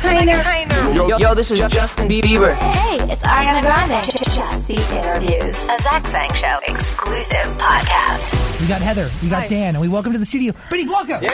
[0.00, 0.32] Trainer.
[0.94, 2.56] Yo, yo, this is Justin Bieber.
[2.56, 4.02] Hey, it's Ariana Grande.
[4.04, 5.54] Just the interviews.
[5.68, 8.60] A Zach Sang Show exclusive podcast.
[8.62, 11.20] We got Heather, we got Dan, and we welcome to the studio, Benny Blanco.
[11.20, 11.30] Yeah.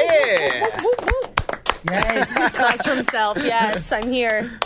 [1.89, 2.35] Yes.
[2.59, 3.39] Nice for himself.
[3.41, 4.59] Yes, I'm here.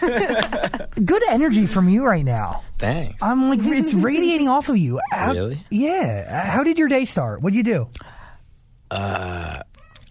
[0.00, 2.62] Good energy from you right now.
[2.78, 3.18] Thanks.
[3.20, 5.00] I'm like, it's radiating off of you.
[5.10, 5.66] How- Really?
[5.70, 6.46] Yeah.
[6.48, 7.42] How did your day start?
[7.42, 7.88] What'd you do?
[8.92, 9.60] Uh,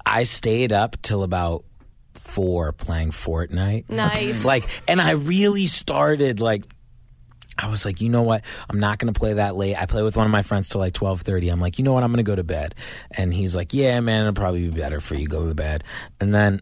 [0.06, 1.64] I stayed up till about
[2.30, 3.90] four playing Fortnite.
[3.90, 4.46] Nice.
[4.46, 6.64] Like, and I really started like.
[7.62, 8.46] I was like, you know what?
[8.70, 9.76] I'm not going to play that late.
[9.76, 11.52] I play with one of my friends till like 12:30.
[11.52, 12.04] I'm like, you know what?
[12.04, 12.74] I'm going to go to bed.
[13.12, 15.84] And he's like, yeah, man, it'll probably be better for you go to bed.
[16.22, 16.62] And then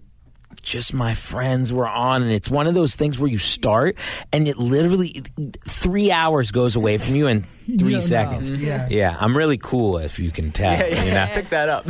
[0.62, 3.98] just my friends were on and it's one of those things where you start
[4.34, 5.24] and it literally
[5.68, 8.00] 3 hours goes away from you in 3 don't know.
[8.00, 8.50] seconds.
[8.50, 8.88] Yeah.
[8.90, 11.28] Yeah, I'm really cool if you can tell, you know.
[11.34, 11.86] Pick that up.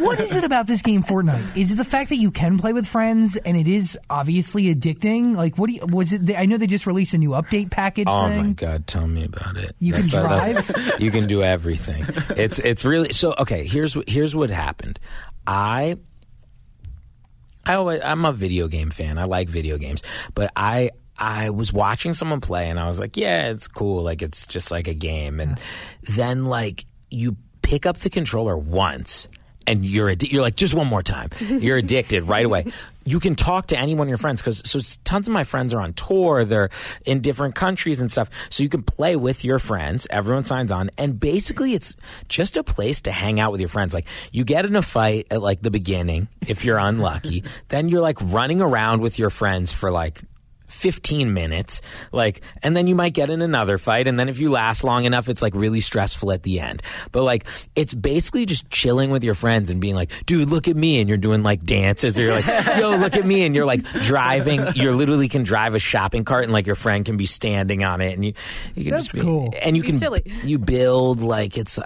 [0.00, 1.56] what is it about this game, Fortnite?
[1.56, 5.34] Is it the fact that you can play with friends and it is obviously addicting?
[5.36, 6.34] Like, what do you, was it?
[6.36, 8.46] I know they just released a new update package Oh thing.
[8.46, 9.74] my god, tell me about it.
[9.80, 10.70] You can drive.
[10.98, 12.04] you can do everything.
[12.36, 14.98] It's it's really so okay, here's what here's what happened.
[15.46, 15.96] I
[17.68, 19.18] I always, I'm a video game fan.
[19.18, 20.02] I like video games,
[20.34, 24.02] but I I was watching someone play and I was like, yeah, it's cool.
[24.02, 25.40] Like it's just like a game.
[25.40, 25.60] And
[26.02, 29.28] then like you pick up the controller once
[29.68, 31.28] and you're addi- you're like just one more time.
[31.40, 32.64] You're addicted right away.
[33.04, 35.74] You can talk to any one of your friends because so tons of my friends
[35.74, 36.44] are on tour.
[36.44, 36.70] They're
[37.04, 38.30] in different countries and stuff.
[38.48, 40.06] So you can play with your friends.
[40.08, 41.96] Everyone signs on, and basically it's
[42.28, 43.92] just a place to hang out with your friends.
[43.92, 48.02] Like you get in a fight at like the beginning if you're unlucky, then you're
[48.02, 50.22] like running around with your friends for like
[50.68, 51.80] 15 minutes
[52.12, 55.04] like and then you might get in another fight and then if you last long
[55.04, 57.44] enough it's like really stressful at the end but like
[57.74, 61.08] it's basically just chilling with your friends and being like dude look at me and
[61.08, 62.46] you're doing like dances or you're like
[62.78, 66.44] yo look at me and you're like driving you literally can drive a shopping cart
[66.44, 68.32] and like your friend can be standing on it and you
[68.74, 69.52] you can That's just be cool.
[69.62, 70.22] and you Be can silly.
[70.44, 71.78] you build like it's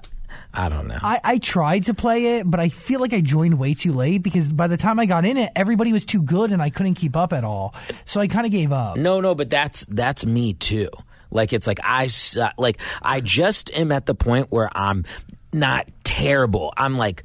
[0.54, 3.58] I don't know I, I tried to play it, but I feel like I joined
[3.58, 6.52] way too late because by the time I got in it, everybody was too good
[6.52, 7.74] and I couldn't keep up at all.
[8.04, 8.96] So I kind of gave up.
[8.96, 10.88] No, no, but that's that's me too.
[11.30, 12.08] Like it's like I
[12.58, 15.04] like I just am at the point where I'm
[15.52, 16.72] not terrible.
[16.76, 17.24] I'm like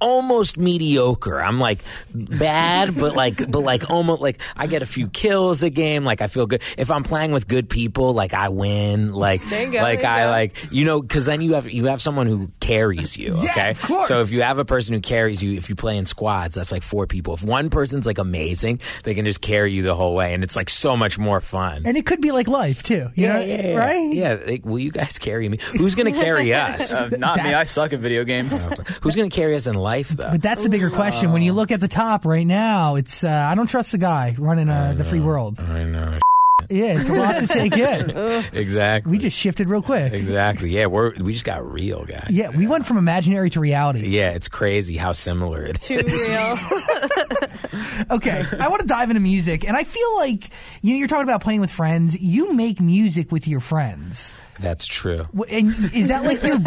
[0.00, 1.40] almost mediocre.
[1.42, 1.78] I'm like
[2.14, 6.04] bad, but like but like almost like I get a few kills a game.
[6.04, 8.12] Like I feel good if I'm playing with good people.
[8.12, 9.12] Like I win.
[9.12, 10.30] Like go, like I go.
[10.30, 13.38] like you know because then you have you have someone who carries you.
[13.42, 14.08] Yeah, Okay, of course.
[14.08, 16.72] so if you have a person who carries you, if you play in squads, that's
[16.72, 17.34] like four people.
[17.34, 20.56] If one person's like amazing, they can just carry you the whole way, and it's
[20.56, 21.82] like so much more fun.
[21.86, 23.10] And it could be like life too.
[23.14, 24.12] You know, right?
[24.12, 25.58] Yeah, like, will you guys carry me?
[25.78, 26.92] Who's going to carry us?
[26.92, 27.54] Uh, not me.
[27.54, 28.64] I suck at video games.
[29.02, 30.30] Who's going to carry us in life, though?
[30.32, 31.32] But that's the bigger question.
[31.32, 34.34] When you look at the top right now, it's uh, I don't trust the guy
[34.38, 35.58] running uh, the free world.
[35.60, 36.18] I know.
[36.70, 38.10] Yeah, it's a lot to take in.
[38.54, 39.10] exactly.
[39.10, 40.14] We just shifted real quick.
[40.14, 40.70] exactly.
[40.70, 42.28] Yeah, we're we just got real, guys.
[42.30, 44.06] Yeah, we went from imaginary to reality.
[44.06, 45.86] Yeah, it's crazy how similar it is.
[45.86, 46.58] Too real.
[48.10, 50.48] Okay, I want to dive into music, and I feel like
[50.80, 52.18] you know you're talking about playing with friends.
[52.18, 55.26] You make music with your friends, That's true.
[55.50, 56.58] And is that like your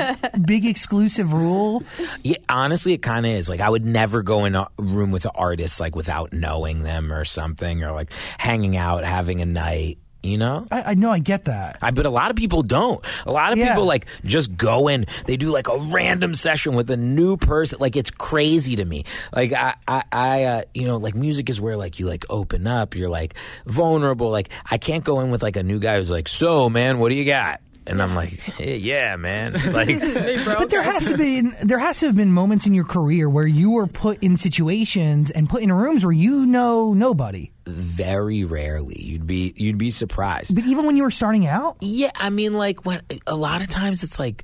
[0.45, 1.83] big exclusive rule?
[2.23, 3.49] Yeah, honestly, it kind of is.
[3.49, 7.11] Like, I would never go in a room with an artist like without knowing them
[7.13, 9.97] or something, or like hanging out, having a night.
[10.23, 10.67] You know.
[10.71, 11.77] I, I know I get that.
[11.81, 13.05] I, but a lot of people don't.
[13.25, 13.69] A lot of Yeah.
[13.69, 15.05] people like just go in.
[15.25, 17.77] They do like a random session with a new person.
[17.79, 19.05] Like it's crazy to me.
[19.33, 22.67] Like I, I, I uh, you know, like music is where like you like open
[22.67, 22.93] up.
[22.93, 23.35] You're like
[23.67, 24.29] vulnerable.
[24.29, 27.07] Like I can't go in with like a new guy who's like, so man, what
[27.09, 27.61] do you got?
[27.87, 29.53] And I'm like, "Hey, yeah, man.
[29.73, 29.99] Like,
[30.45, 33.47] But there has to be there has to have been moments in your career where
[33.47, 37.51] you were put in situations and put in rooms where you know nobody.
[37.65, 40.53] very rarely you'd be you'd be surprised.
[40.53, 43.67] But even when you were starting out, Yeah, I mean, like when a lot of
[43.69, 44.43] times it's like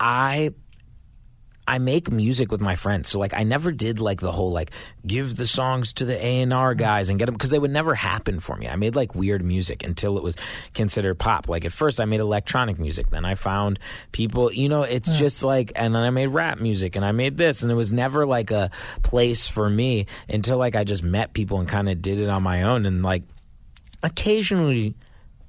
[0.00, 0.50] I
[1.66, 4.72] I make music with my friends, so like I never did like the whole like
[5.06, 6.80] give the songs to the A and R mm-hmm.
[6.80, 8.68] guys and get them because they would never happen for me.
[8.68, 10.36] I made like weird music until it was
[10.74, 11.48] considered pop.
[11.48, 13.78] Like at first, I made electronic music, then I found
[14.10, 14.52] people.
[14.52, 17.62] You know, it's just like, and then I made rap music, and I made this,
[17.62, 18.70] and it was never like a
[19.02, 22.42] place for me until like I just met people and kind of did it on
[22.42, 23.22] my own, and like
[24.02, 24.94] occasionally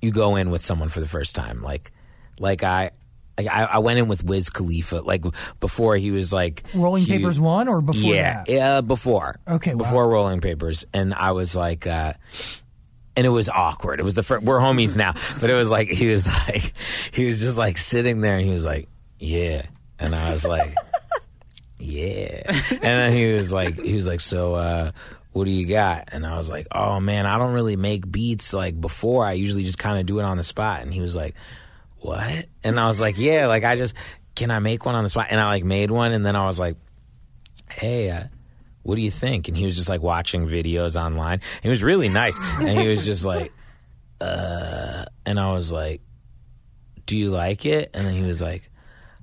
[0.01, 1.91] you go in with someone for the first time like
[2.39, 2.91] like i
[3.37, 5.23] I, I went in with Wiz Khalifa like
[5.59, 7.17] before he was like Rolling huge.
[7.19, 8.49] Papers one or before yeah that?
[8.49, 9.77] yeah before Okay, wow.
[9.83, 12.13] before Rolling Papers and I was like uh
[13.15, 15.87] and it was awkward it was the first we're homies now but it was like
[15.89, 16.73] he was like
[17.11, 18.87] he was just like sitting there and he was like
[19.19, 19.63] yeah
[19.99, 20.75] and I was like
[21.79, 22.41] yeah
[22.71, 24.91] and then he was like he was like so uh
[25.31, 26.09] what do you got?
[26.11, 29.25] And I was like, oh man, I don't really make beats like before.
[29.25, 30.81] I usually just kind of do it on the spot.
[30.83, 31.33] And he was like,
[32.03, 32.45] what?
[32.63, 33.93] And I was like, yeah, like I just,
[34.35, 35.27] can I make one on the spot?
[35.29, 36.11] And I like made one.
[36.11, 36.75] And then I was like,
[37.69, 38.23] hey, uh,
[38.83, 39.47] what do you think?
[39.47, 41.41] And he was just like watching videos online.
[41.61, 42.37] He was really nice.
[42.59, 43.51] And he was just like,
[44.21, 46.01] uh, and I was like,
[47.05, 47.91] do you like it?
[47.93, 48.69] And then he was like,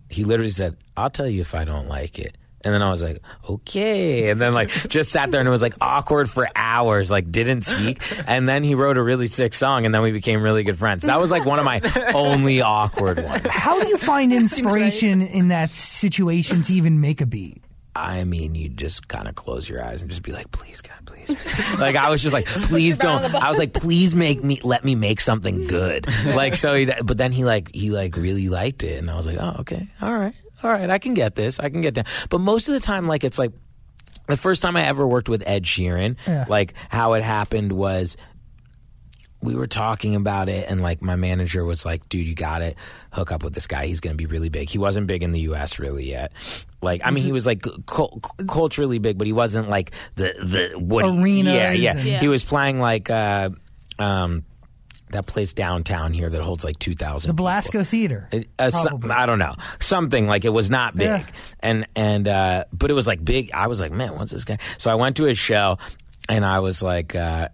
[0.09, 2.37] he literally said, I'll tell you if I don't like it.
[2.62, 4.30] And then I was like, okay.
[4.30, 7.62] And then like just sat there and it was like awkward for hours, like didn't
[7.62, 8.02] speak.
[8.26, 11.02] And then he wrote a really sick song and then we became really good friends.
[11.02, 11.80] That was like one of my
[12.14, 13.46] only awkward ones.
[13.48, 17.62] How do you find inspiration in that situation to even make a beat?
[17.94, 20.94] I mean, you just kind of close your eyes and just be like, please, God,
[21.06, 21.28] please.
[21.80, 23.34] like, I was just like, please don't.
[23.34, 26.06] I was like, please make me, let me make something good.
[26.24, 28.98] Like, so, he, but then he like, he like really liked it.
[28.98, 29.88] And I was like, oh, okay.
[30.00, 30.34] All right.
[30.62, 30.90] All right.
[30.90, 31.58] I can get this.
[31.60, 32.06] I can get that.
[32.28, 33.52] But most of the time, like, it's like,
[34.26, 36.44] the first time I ever worked with Ed Sheeran, Yeah.
[36.48, 38.16] like, how it happened was,
[39.42, 42.76] we were talking about it and like my manager was like dude you got it
[43.10, 45.32] hook up with this guy he's going to be really big he wasn't big in
[45.32, 46.30] the us really yet
[46.82, 50.78] like i mean he was like cul- culturally big but he wasn't like the the
[50.78, 51.96] what Arenas yeah yeah.
[51.96, 52.18] Yeah.
[52.20, 53.48] he was playing like uh
[53.98, 54.44] um
[55.12, 57.44] that place downtown here that holds like 2000 The people.
[57.44, 58.28] Belasco Theater.
[58.32, 59.10] It- uh, some-.
[59.10, 61.26] I don't know something like it was not big, Yeah.
[61.60, 63.50] and and uh, but it was like big.
[63.54, 64.58] I was like, man, what's this guy?
[64.78, 65.78] So I went to his show,
[66.28, 67.48] and I was like, uh,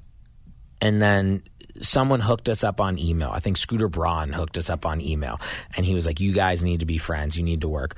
[0.81, 1.43] and then
[1.81, 3.31] someone hooked us up on email.
[3.33, 5.41] I think Scooter Braun hooked us up on email,
[5.77, 7.37] and he was like, you guys need to be friends.
[7.37, 7.97] You need to work.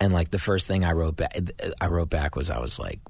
[0.00, 1.36] And like the first thing I wrote back,
[1.80, 3.00] I wrote back was I was like.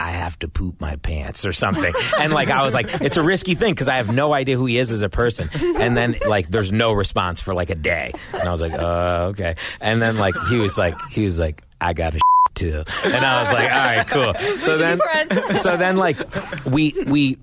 [0.00, 1.92] I have to poop my pants or something.
[2.20, 4.66] And like, I was like, it's a risky thing because I have no idea who
[4.66, 5.48] he is as a person.
[5.54, 8.12] And then like, there's no response for like a day.
[8.32, 9.56] And I was like, uh, okay.
[9.80, 12.20] And then like, he was like, he was like, I got to
[12.54, 12.84] too.
[13.04, 14.58] And I was like, all right, cool.
[14.58, 15.00] So then,
[15.54, 16.18] so then like,
[16.66, 17.38] we, we,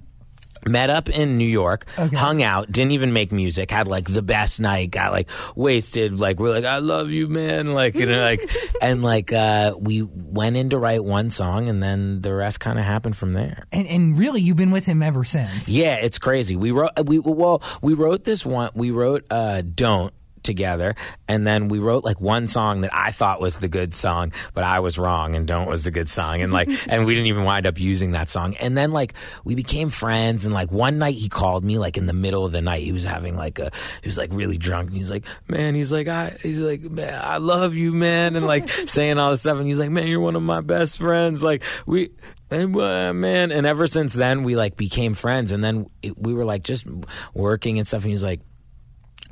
[0.65, 4.59] met up in New York, hung out, didn't even make music, had like the best
[4.59, 7.73] night, got like wasted, like we're like, I love you, man.
[7.73, 8.49] Like, you know, like,
[8.81, 12.79] and like, uh, we went in to write one song and then the rest kind
[12.79, 13.65] of happened from there.
[13.71, 15.69] And, and really, you've been with him ever since.
[15.69, 16.55] Yeah, it's crazy.
[16.55, 20.13] We wrote, we, well, we wrote this one, we wrote, uh, Don't,
[20.49, 20.95] together.
[21.27, 24.63] And then we wrote like one song that I thought was the good song but
[24.63, 26.41] I was wrong and don't was the good song.
[26.41, 28.55] And like and we didn't even wind up using that song.
[28.55, 29.13] And then like
[29.43, 30.45] we became friends.
[30.45, 32.83] And like one night he called me like in the middle of the night.
[32.83, 34.89] He was having like a he was like really drunk.
[34.89, 38.45] And he's like man he's like I he's like man I love you man and
[38.45, 39.57] like saying all this stuff.
[39.57, 41.43] And he's like man you're one of my best friends.
[41.43, 42.11] Like we
[42.51, 45.51] and uh, man and ever since then we like became friends.
[45.51, 46.85] And then it, we were like just
[47.33, 48.03] working and stuff.
[48.03, 48.41] And he's like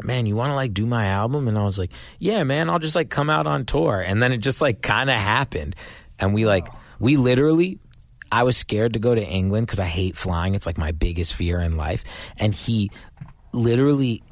[0.04, 1.48] man, you want to like do my album?
[1.48, 4.00] And I was like, yeah, man, I'll just like come out on tour.
[4.00, 5.76] And then it just like kind of happened.
[6.20, 6.68] And we like,
[7.00, 7.80] we literally,
[8.32, 10.56] I was scared to go to England because I hate flying.
[10.56, 12.04] It's like my biggest fear in life.
[12.38, 12.92] And he
[13.54, 14.24] literally,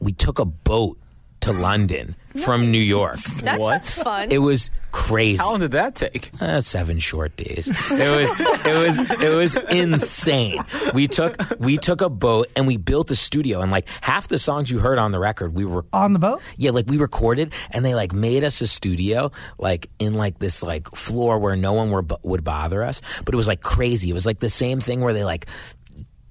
[0.00, 0.98] we took a boat
[1.40, 3.16] to London from New York.
[3.42, 4.30] That's, that's fun.
[4.30, 5.38] It was crazy.
[5.38, 6.30] How long did that take?
[6.40, 7.68] Uh, seven short days.
[7.68, 10.62] It was it was it was insane.
[10.94, 14.38] We took we took a boat and we built a studio and like half the
[14.38, 16.40] songs you heard on the record we were On the boat?
[16.56, 20.62] yeah like we recorded and they like made us a studio like in like this
[20.62, 24.10] like floor where no one were, would bother us but it was like crazy.
[24.10, 25.46] It was like the same thing where they like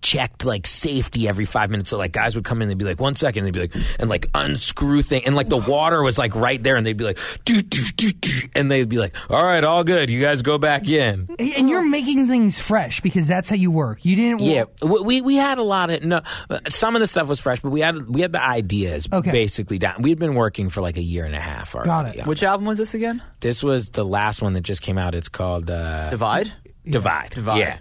[0.01, 1.89] checked like safety every five minutes.
[1.89, 3.85] So like guys would come in, they'd be like, one second, and they'd be like,
[3.99, 7.03] and like unscrew thing, and like the water was like right there, and they'd be
[7.03, 10.41] like, doo, doo, doo, doo, and they'd be like, all right, all good, you guys
[10.41, 11.27] go back in.
[11.39, 14.05] And you're making things fresh because that's how you work.
[14.05, 14.39] You didn't.
[14.41, 16.21] Yeah, we we- we had a lot of no.
[16.69, 19.31] Some of the stuff was fresh, but we had we had the ideas Okay.
[19.31, 20.01] basically down.
[20.01, 21.73] We had been working for like a year and a half.
[21.75, 22.21] Already Got it.
[22.21, 23.21] on Which album was this again?
[23.39, 25.15] This was the last one that just came out.
[25.15, 26.51] It's called uh, Divide.
[26.85, 27.31] Divide.
[27.31, 27.57] Divide.
[27.59, 27.77] Yeah.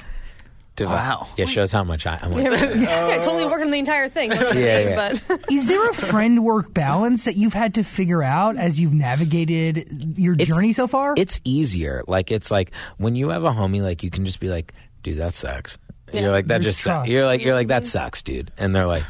[0.76, 0.94] Divide.
[0.94, 1.28] Wow.
[1.36, 2.18] Yeah, shows how much I.
[2.22, 4.30] I'm like, yeah, totally working the entire thing.
[4.30, 5.14] Yeah, yeah.
[5.28, 8.92] But Is there a friend work balance that you've had to figure out as you've
[8.92, 11.14] navigated your It's- journey so far?
[11.16, 12.02] it's easier.
[12.06, 15.16] Like it's like when you have a homie, like you can just be like, dude,
[15.18, 15.78] that sucks.
[16.12, 16.20] Yeah.
[16.22, 17.08] You're like that There's just sucks.
[17.08, 18.52] You're like you're like that sucks, dude.
[18.58, 19.02] And they're like,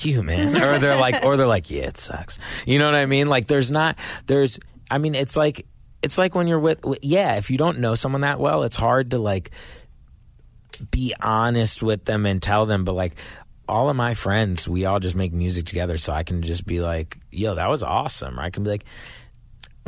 [0.00, 2.38] F- you man, or they're like, or they're like, yeah, it sucks.
[2.66, 3.28] You know what I mean?
[3.28, 4.58] Like there's not there's.
[4.90, 5.66] I mean, it's like
[6.02, 7.34] it's like when you're with yeah.
[7.36, 9.50] If you don't know someone that well, it's hard to like
[10.78, 12.84] be honest with them and tell them.
[12.84, 13.16] But like
[13.68, 16.80] all of my friends, we all just make music together, so I can just be
[16.80, 18.38] like, yo, that was awesome.
[18.38, 18.84] I can be like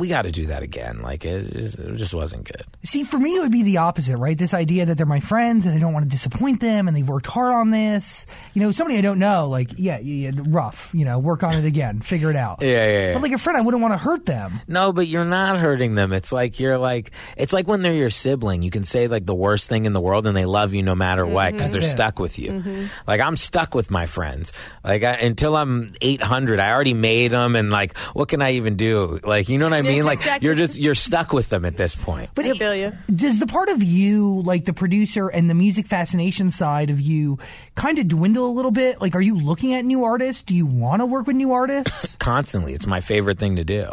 [0.01, 1.01] we got to do that again.
[1.03, 2.63] Like it just, it just wasn't good.
[2.83, 4.35] See, for me, it would be the opposite, right?
[4.35, 7.07] This idea that they're my friends and I don't want to disappoint them and they've
[7.07, 8.25] worked hard on this.
[8.55, 11.53] You know, somebody I don't know, like, yeah, yeah, yeah, rough, you know, work on
[11.53, 12.63] it again, figure it out.
[12.63, 13.13] Yeah, yeah, yeah.
[13.13, 14.59] But like a friend, I wouldn't want to hurt them.
[14.67, 16.13] No, but you're not hurting them.
[16.13, 18.63] It's like you're like it's like when they're your sibling.
[18.63, 20.95] You can say like the worst thing in the world, and they love you no
[20.95, 21.57] matter what mm-hmm.
[21.57, 21.91] because they're it.
[21.91, 22.53] stuck with you.
[22.53, 22.85] Mm-hmm.
[23.05, 24.51] Like I'm stuck with my friends.
[24.83, 28.77] Like I, until I'm 800, I already made them, and like what can I even
[28.77, 29.19] do?
[29.23, 29.90] Like you know what I mean?
[30.01, 30.45] Like Exactly.
[30.45, 32.29] you're just you're stuck with them at this point.
[32.35, 32.93] But I feel you.
[33.13, 37.37] does the part of you, like the producer and the music fascination side of you,
[37.75, 39.01] kind of dwindle a little bit?
[39.01, 40.43] Like, are you looking at new artists?
[40.43, 42.15] Do you want to work with new artists?
[42.19, 42.73] constantly.
[42.73, 43.87] It's my favorite thing to do.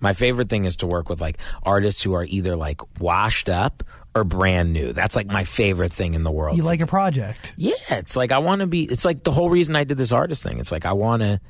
[0.00, 3.84] My favorite thing is to work with like artists who are either like washed up
[4.16, 4.92] or brand new.
[4.92, 6.56] That's like my favorite thing in the world.
[6.56, 7.52] you like a project?
[7.56, 8.82] Yeah, it's like I want to be.
[8.82, 10.58] It's like the whole reason I did this artist thing.
[10.58, 11.40] It's like I want to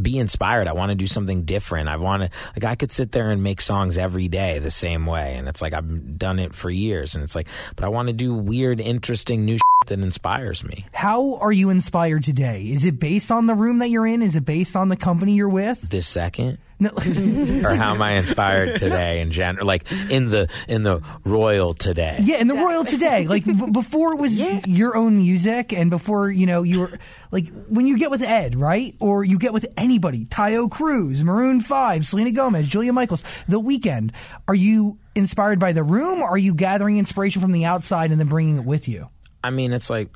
[0.00, 0.68] be inspired.
[0.68, 1.88] I want to do something different.
[1.88, 5.06] I want to like I could sit there and make songs every day the same
[5.06, 8.08] way, and it's like I've done it for years, and it's like, but I want
[8.08, 10.86] to do weird, interesting, new shit that inspires me.
[10.92, 12.64] How are you inspired today?
[12.64, 14.22] Is it based on the room that you're in?
[14.22, 15.80] Is it based on the company you're with?
[15.88, 16.58] This second.
[16.80, 19.66] No, or how am I inspired today in general?
[19.66, 22.18] Like in the in the royal today.
[22.22, 26.30] yeah, and the Royal today, like b- before it was your own music, and before
[26.30, 26.98] you know you were
[27.32, 31.60] like when you get with Ed, right, or you get with anybody, Taio Cruz, Maroon
[31.60, 34.12] Five, Selena Gomez, Julia Michaels, The Weeknd.
[34.46, 36.20] Are you inspired by the room?
[36.22, 39.08] Or are you gathering inspiration from the outside and then bringing it with you?
[39.42, 40.08] I mean, it's like,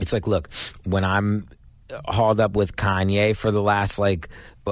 [0.00, 0.48] it's like, look,
[0.84, 1.46] when I'm
[2.06, 4.28] hauled up with Kanye for the last like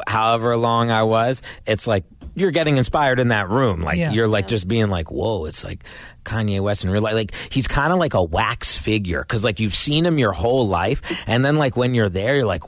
[0.06, 3.82] however long I was, it's like you're getting inspired in that room.
[3.82, 4.10] Like Yeah.
[4.10, 5.84] you're like just being like, whoa, it's like
[6.24, 7.14] Kanye West in real life.
[7.14, 10.66] Like he's kind of like a wax figure because like you've seen him your whole
[10.66, 12.62] life, and then like when you're there, you're like.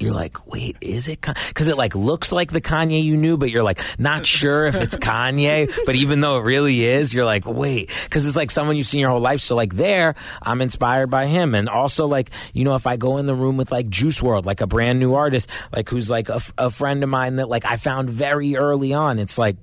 [0.00, 1.20] You're like, wait, is it?
[1.20, 4.76] Because it like looks like the Kanye you knew, but you're like not sure if
[4.76, 5.68] it's Kanye.
[5.86, 9.00] But even though it really is, you're like, wait, because it's like someone you've seen
[9.00, 9.40] your whole life.
[9.40, 13.16] So like there, I'm inspired by him, and also like you know, if I go
[13.16, 16.28] in the room with like Juice WRLD, like a brand new artist, like who's like
[16.28, 19.56] a, f- a friend of mine that like I found very early on, it's like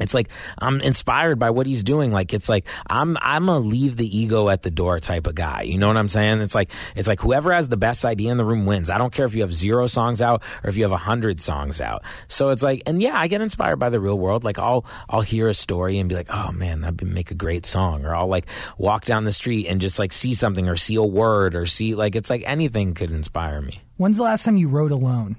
[0.00, 0.28] it's like
[0.58, 2.10] I'm inspired by what he's doing.
[2.12, 5.62] Like it's like I'm I'm a leave the ego at the door type of guy.
[5.62, 6.40] You know what I'm saying?
[6.40, 8.90] It's like it's like whoever has the best idea in the room wins.
[8.90, 11.40] I don't care if you have zero songs out or if you have a hundred
[11.40, 12.02] songs out.
[12.28, 14.44] So it's like and yeah, I get inspired by the real world.
[14.44, 17.34] Like I'll I'll hear a story and be like, oh man, that'd be- make a
[17.34, 18.04] great song.
[18.04, 21.02] Or I'll like walk down the street and just like see something or see a
[21.02, 23.80] word or see like it's like anything could inspire me.
[23.96, 25.36] When's the last time you wrote alone?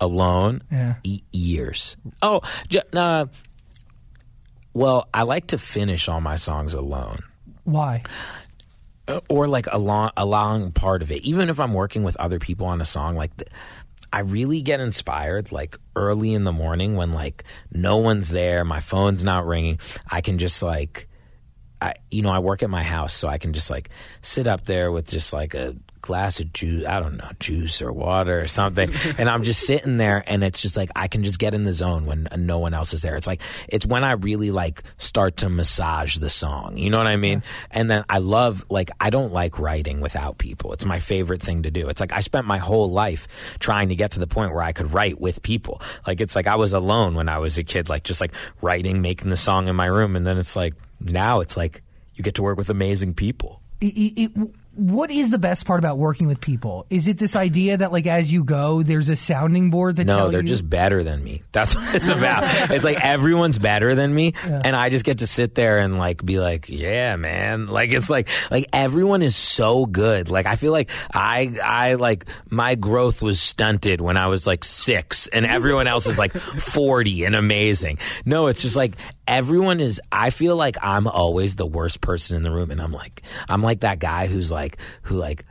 [0.00, 0.94] alone Yeah.
[1.02, 1.96] e- years.
[2.22, 3.26] Oh, j- uh,
[4.78, 7.20] well, I like to finish all my songs alone.
[7.64, 8.02] Why?
[9.06, 11.22] Uh, Or like a long, a long part of it.
[11.22, 13.50] Even if I'm working with other people on a song, like th-
[14.12, 18.80] I really get inspired like early in the morning when like no one's there, my
[18.80, 19.78] phone's not ringing.
[20.10, 21.08] I can just like
[21.80, 23.90] I you know, I work at my house, so I can just like
[24.22, 27.92] sit up there with just like a glass of juice, I don't know, juice or
[27.92, 31.38] water or something, and I'm just sitting there and it's just like I can just
[31.38, 33.16] get in the zone when uh, no one else is there.
[33.16, 36.76] It's like it's when I really like start to massage the song.
[36.76, 37.42] You know what I mean?
[37.70, 40.72] And then I love like I don't like writing without people.
[40.72, 41.88] It's my favorite thing to do.
[41.88, 44.72] It's like I spent my whole life trying to get to the point where I
[44.72, 45.82] could write with people.
[46.06, 48.32] Like it's like I was alone when I was a kid, like just like
[48.62, 51.82] writing, making the song in my room, and then it's like now it's like
[52.14, 53.62] you get to work with amazing people.
[53.80, 56.86] it, it, what is the best part about working with people?
[56.88, 60.28] Is it this idea that like as you go, there's a sounding board that No,
[60.30, 61.42] they're you- just better than me.
[61.50, 62.44] That's what it's about.
[62.70, 66.24] it's like everyone's better than me, and I just get to sit there and like
[66.24, 67.66] be like, yeah, man.
[67.66, 70.30] Like it's like like everyone is so good.
[70.30, 74.62] Like I feel like I I like my growth was stunted when I was like
[74.62, 76.32] six, and everyone else is like
[76.62, 77.98] forty and amazing.
[78.24, 78.94] No, it's just like
[79.26, 80.00] everyone is.
[80.12, 83.62] I feel like I'm always the worst person in the room, and I'm like I'm
[83.62, 84.67] like that guy who's like
[85.02, 85.44] who like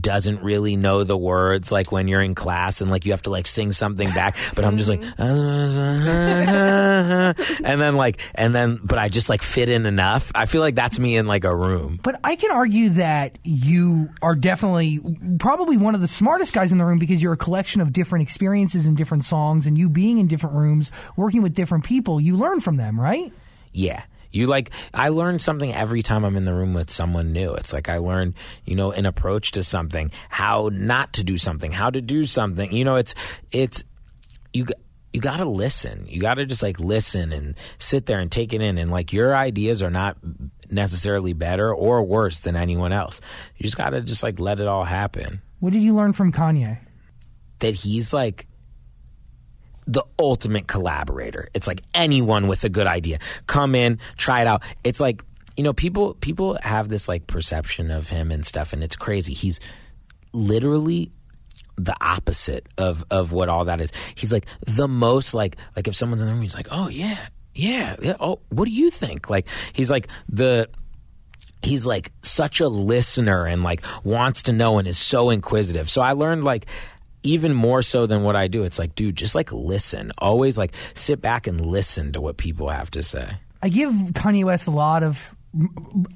[0.00, 3.30] doesn't really know the words like when you're in class and like you have to
[3.30, 5.20] like sing something back but i'm just like mm-hmm.
[7.64, 10.30] and then like and then but i just like fit in enough.
[10.34, 11.98] I feel like that's me in like a room.
[12.02, 15.00] But I can argue that you are definitely
[15.38, 18.22] probably one of the smartest guys in the room because you're a collection of different
[18.22, 22.36] experiences and different songs, and you being in different rooms, working with different people, you
[22.36, 23.32] learn from them, right?
[23.72, 27.54] yeah you like i learn something every time i'm in the room with someone new.
[27.54, 28.34] It's like i learn
[28.64, 32.72] you know an approach to something how not to do something how to do something.
[32.72, 33.14] You know it's
[33.50, 33.84] it's
[34.52, 34.66] you
[35.12, 36.06] you got to listen.
[36.08, 38.78] You got to just like listen and sit there and take it in.
[38.78, 40.16] And like your ideas are not
[40.70, 43.20] necessarily better or worse than anyone else.
[43.56, 45.42] You just got to just like let it all happen.
[45.58, 46.78] What did you learn from Kanye?
[47.60, 48.46] that he's like
[49.86, 51.48] the ultimate collaborator.
[51.54, 53.18] It's like anyone with a good idea.
[53.46, 54.62] Come in, try it out.
[54.84, 55.22] It's like,
[55.56, 59.34] you know, people people have this like perception of him and stuff and it's crazy.
[59.34, 59.60] He's
[60.32, 61.10] literally
[61.76, 63.90] the opposite of of what all that is.
[64.14, 67.26] He's like the most like like if someone's in the room, he's like, oh yeah,
[67.54, 68.16] yeah, yeah.
[68.20, 69.28] Oh, what do you think?
[69.30, 70.68] Like he's like the
[71.62, 75.90] he's like such a listener and like wants to know and is so inquisitive.
[75.90, 76.66] So I learned like
[77.22, 78.62] even more so than what I do.
[78.62, 80.12] It's like, dude, just like listen.
[80.18, 83.34] Always like sit back and listen to what people have to say.
[83.62, 85.34] I give Kanye West a lot of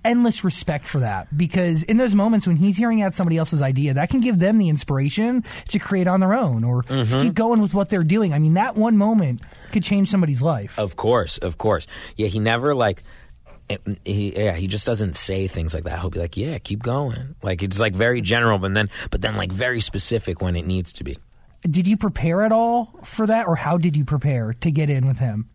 [0.04, 3.94] endless respect for that because in those moments when he's hearing out somebody else's idea,
[3.94, 7.20] that can give them the inspiration to create on their own or to mm-hmm.
[7.20, 8.32] keep going with what they're doing.
[8.32, 9.40] I mean, that one moment
[9.72, 10.78] could change somebody's life.
[10.78, 11.86] Of course, of course.
[12.16, 13.02] Yeah, he never like
[13.68, 16.00] it- he yeah, he just doesn't say things like that.
[16.00, 19.36] He'll be like, "Yeah, keep going." Like it's like very general, but then but then
[19.36, 21.18] like very specific when it needs to be.
[21.62, 25.06] Did you prepare at all for that, or how did you prepare to get in
[25.06, 25.48] with him?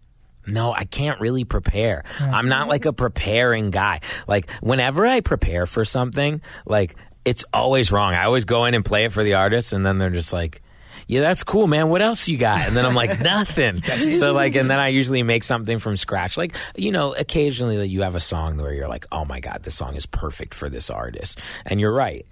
[0.48, 2.04] No, I can't really prepare.
[2.20, 4.00] I'm not like a preparing guy.
[4.28, 8.16] Like whenever I prepare for something, like it's always wrong.
[8.16, 10.64] I always go in and play it for the artist and then they're just like,
[11.10, 11.90] "Yeah, that's cool, man.
[11.90, 13.82] What else you got?" And then I'm like, "Nothing."
[14.14, 16.38] so like and then I usually make something from scratch.
[16.38, 19.64] Like, you know, occasionally like, you have a song where you're like, "Oh my god,
[19.64, 22.26] this song is perfect for this artist." And you're right.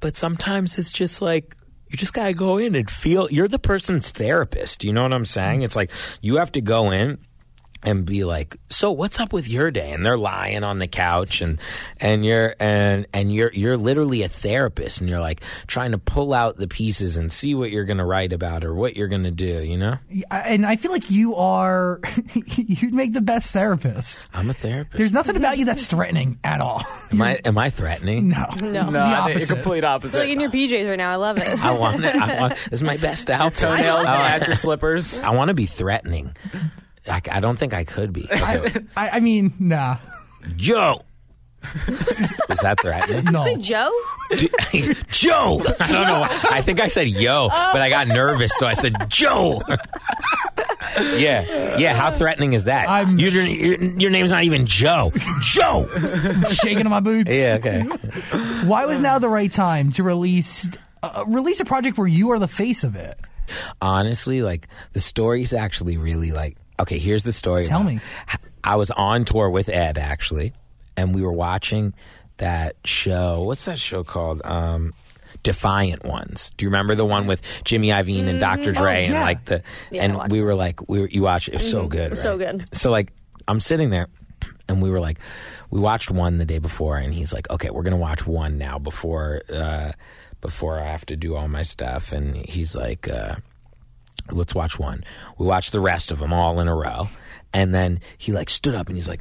[0.00, 1.54] But sometimes it's just like
[1.88, 4.84] you just gotta go in and feel you're the person's therapist.
[4.84, 5.62] You know what I'm saying?
[5.62, 5.90] It's like
[6.22, 7.18] you have to go in
[7.84, 11.40] and be like, "So what's up with your day?" And they're lying on the couch,
[11.40, 11.60] and
[12.00, 16.32] and you're and and you're you're literally a therapist, and you're like trying to pull
[16.34, 19.62] out the pieces and see what you're gonna write about or what you're gonna do.
[19.62, 19.96] You know,
[20.30, 22.00] And I feel like you are,
[22.34, 24.26] you'd make the best therapist.
[24.34, 24.96] I'm a therapist.
[24.96, 26.82] There's nothing about you that's threatening at all.
[27.10, 28.28] am I am I threatening?
[28.28, 28.84] No, No.
[28.84, 29.50] the No, I think opposite.
[29.50, 30.16] a complete opposite.
[30.18, 31.10] It's like in your PJs right now.
[31.10, 31.64] I love it.
[31.64, 32.14] I want it.
[32.14, 32.54] I want.
[32.54, 33.60] This is my best outfit.
[33.68, 35.20] toenails I, at your slippers.
[35.20, 36.34] I want to be threatening.
[37.08, 38.28] I, I don't think I could be.
[38.32, 38.80] Okay.
[38.96, 39.96] I, I mean, nah,
[40.56, 41.02] Joe.
[41.88, 43.24] Is that threatening?
[43.32, 43.42] no.
[43.42, 43.90] Say Joe?
[44.36, 44.50] D-
[45.08, 45.62] Joe.
[45.80, 46.26] I don't know.
[46.50, 49.62] I think I said yo, but I got nervous, so I said Joe.
[50.98, 51.94] yeah, yeah.
[51.94, 52.88] How threatening is that?
[52.88, 55.12] I'm- your, your, your name's not even Joe.
[55.40, 55.88] Joe.
[56.50, 57.30] Shaking in my boots.
[57.30, 57.56] yeah.
[57.58, 57.82] Okay.
[58.66, 60.68] Why was now the right time to release
[61.02, 63.18] uh, release a project where you are the face of it?
[63.80, 66.56] Honestly, like the story's actually really like.
[66.80, 67.64] Okay, here's the story.
[67.64, 68.00] Tell about- me.
[68.62, 70.52] I was on tour with Ed actually,
[70.96, 71.94] and we were watching
[72.38, 73.42] that show.
[73.42, 74.42] What's that show called?
[74.44, 74.94] Um,
[75.42, 76.52] Defiant Ones.
[76.56, 78.72] Do you remember the one with Jimmy Iovine and Dr.
[78.72, 79.22] Dre and yeah.
[79.22, 79.62] like the?
[79.90, 81.54] Yeah, and we were like, we were, you watch it.
[81.54, 82.10] It was so good.
[82.10, 82.66] was so good.
[82.72, 83.12] So like,
[83.46, 84.08] I'm sitting there,
[84.68, 85.18] and we were like,
[85.70, 88.78] we watched one the day before, and he's like, okay, we're gonna watch one now
[88.78, 89.92] before uh,
[90.40, 93.06] before I have to do all my stuff, and he's like.
[93.08, 93.36] Uh,
[94.30, 95.04] let's watch one.
[95.38, 97.08] We watched the rest of them all in a row,
[97.52, 99.20] and then he like stood up and he's like,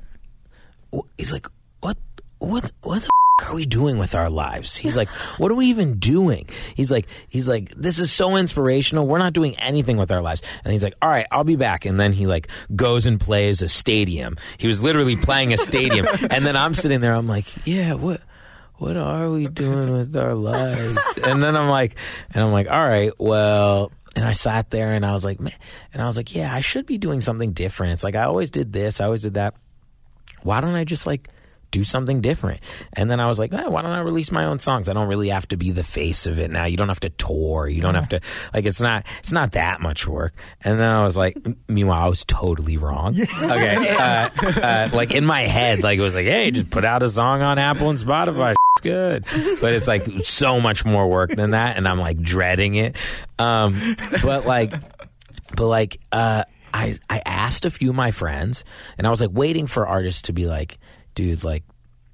[1.18, 1.48] he's like,
[1.82, 1.98] what,
[2.40, 3.10] what, what the
[3.42, 4.78] f- are we doing with our lives?
[4.78, 6.48] He's like, what are we even doing?
[6.76, 9.08] He's like, he's like, this is so inspirational.
[9.08, 10.42] We're not doing anything with our lives.
[10.64, 11.86] And he's like, all right, I'll be back.
[11.86, 14.38] And then he like goes and plays a stadium.
[14.58, 17.14] He was literally playing a stadium, and then I'm sitting there.
[17.14, 18.22] I'm like, yeah, what
[18.78, 21.00] what are we doing with our lives?
[21.24, 21.96] And then I'm like,
[22.32, 25.54] and I'm like, all right, well, and I sat there and I was like, man,
[25.94, 27.94] and I was like, yeah, I should be doing something different.
[27.94, 29.56] It's like I always did this, I always did that.
[30.44, 31.30] Why don't I just like
[31.72, 32.60] do something different?
[32.94, 34.90] And then I was like, eh, why don't I release my own songs?
[34.90, 36.66] I don't really have to be the face of it now.
[36.66, 37.68] You don't have to tour.
[37.68, 38.20] You don't have to
[38.54, 40.34] like it's not it's not that much work.
[40.62, 43.20] And then I was like, meanwhile, I was totally wrong.
[43.44, 47.04] Okay, uh, uh, like in my head, like it was like, hey, just put out
[47.04, 48.54] a song on Apple and Spotify.
[48.76, 49.26] It's good,
[49.62, 52.96] but it's like so much more work than that, and I'm like dreading it.
[53.38, 53.80] Um,
[54.24, 54.74] but like,
[55.56, 58.64] but like, uh, I I asked a few of my friends,
[58.98, 60.80] and I was like waiting for artists to be like,
[61.16, 61.64] dude, like.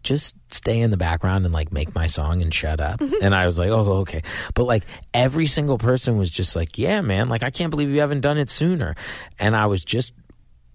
[0.02, 3.02] Just stay in the background and like make my song and shut up.
[3.22, 4.24] And I was like, oh, okay.
[4.54, 8.00] But like every single person was just like, yeah, man, like I can't believe you
[8.00, 8.96] haven't done it sooner.
[9.38, 10.14] And I was just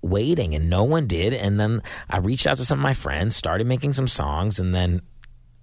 [0.03, 1.33] waiting and no one did.
[1.33, 4.75] And then I reached out to some of my friends, started making some songs, and
[4.75, 5.01] then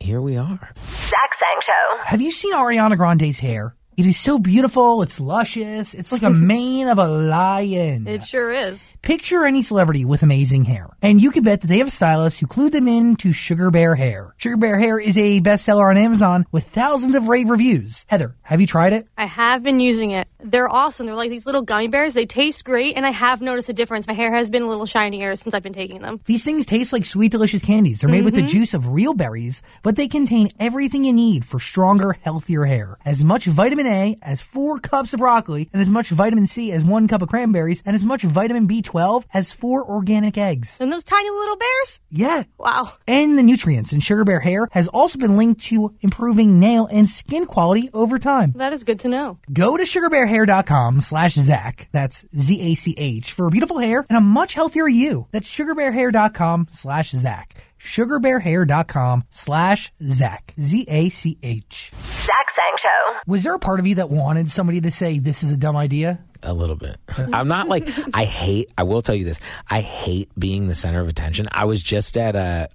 [0.01, 0.59] here we are.
[0.87, 1.97] Zach Sang Show.
[2.03, 3.75] Have you seen Ariana Grande's hair?
[3.97, 5.01] It is so beautiful.
[5.01, 5.93] It's luscious.
[5.93, 8.07] It's like a mane of a lion.
[8.07, 8.87] It sure is.
[9.01, 12.47] Picture any celebrity with amazing hair, and you can bet that they have stylists who
[12.47, 14.33] clued them in to Sugar Bear Hair.
[14.37, 18.05] Sugar Bear Hair is a bestseller on Amazon with thousands of rave reviews.
[18.07, 19.07] Heather, have you tried it?
[19.17, 20.27] I have been using it.
[20.43, 21.05] They're awesome.
[21.05, 22.13] They're like these little gummy bears.
[22.13, 24.07] They taste great, and I have noticed a difference.
[24.07, 26.19] My hair has been a little shinier since I've been taking them.
[26.25, 27.99] These things taste like sweet, delicious candies.
[27.99, 28.49] They're made with the mm-hmm.
[28.49, 32.97] juice of real berries, but they contain everything you need for stronger, healthier hair.
[33.03, 36.71] As much vitamin vitamin A as four cups of broccoli and as much vitamin C
[36.71, 40.79] as one cup of cranberries and as much vitamin B12 as four organic eggs.
[40.79, 42.01] And those tiny little bears?
[42.09, 42.43] Yeah.
[42.57, 42.93] Wow.
[43.07, 47.09] And the nutrients in Sugar Bear hair has also been linked to improving nail and
[47.09, 48.53] skin quality over time.
[48.55, 49.39] That is good to know.
[49.51, 51.89] Go to sugarbearhair.com slash Zach.
[51.91, 55.27] That's Z-A-C-H for beautiful hair and a much healthier you.
[55.31, 57.55] That's sugarbearhair.com slash Zach.
[57.83, 60.53] Sugarbearhair.com slash Zach.
[60.59, 61.91] Z-A-C-H.
[61.95, 63.15] Zach Sang Show.
[63.27, 65.75] Was there a part of you that wanted somebody to say this is a dumb
[65.75, 66.19] idea?
[66.43, 66.97] A little bit.
[67.33, 68.71] I'm not like I hate.
[68.77, 69.39] I will tell you this.
[69.69, 71.47] I hate being the center of attention.
[71.51, 72.69] I was just at a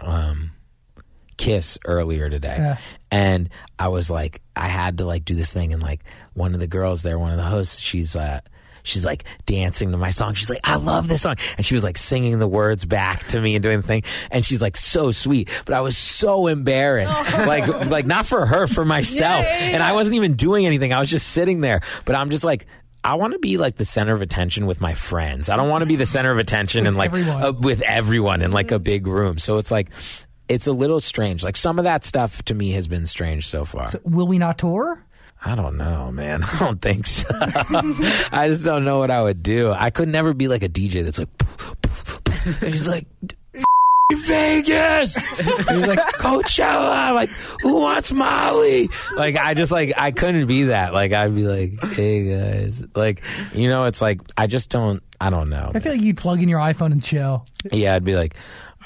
[0.00, 0.50] um
[1.36, 2.78] kiss earlier today, Yeah.
[3.10, 6.02] and I was like, I had to like do this thing, and like
[6.34, 8.40] one of the girls there, one of the hosts, she's uh.
[8.86, 10.34] She's like dancing to my song.
[10.34, 11.36] She's like, I love this song.
[11.56, 14.02] And she was like singing the words back to me and doing the thing.
[14.30, 15.48] And she's like so sweet.
[15.64, 17.14] But I was so embarrassed.
[17.46, 19.44] Like, like not for her, for myself.
[19.46, 20.92] And I wasn't even doing anything.
[20.92, 21.80] I was just sitting there.
[22.04, 22.66] But I'm just like,
[23.04, 25.48] I want to be like the center of attention with my friends.
[25.48, 27.42] I don't want to be the center of attention and like everyone.
[27.44, 29.38] uh, with everyone in like a big room.
[29.38, 29.90] So it's like
[30.48, 31.44] it's a little strange.
[31.44, 33.90] Like some of that stuff to me has been strange so far.
[34.04, 35.04] Will we not tour?
[35.46, 36.42] I don't know, man.
[36.52, 37.28] I don't think so.
[37.30, 39.70] I just don't know what I would do.
[39.70, 42.62] I could never be like a DJ that's like, poof, poof, poof.
[42.62, 43.06] and he's like.
[44.12, 45.16] Vegas.
[45.16, 47.12] He's like Coachella.
[47.12, 47.28] Like
[47.60, 48.88] who wants Molly?
[49.16, 50.92] Like I just like I couldn't be that.
[50.92, 52.84] Like I'd be like, hey guys.
[52.94, 55.02] Like you know, it's like I just don't.
[55.20, 55.72] I don't know.
[55.74, 57.44] I feel like you'd plug in your iPhone and chill.
[57.72, 58.36] Yeah, I'd be like,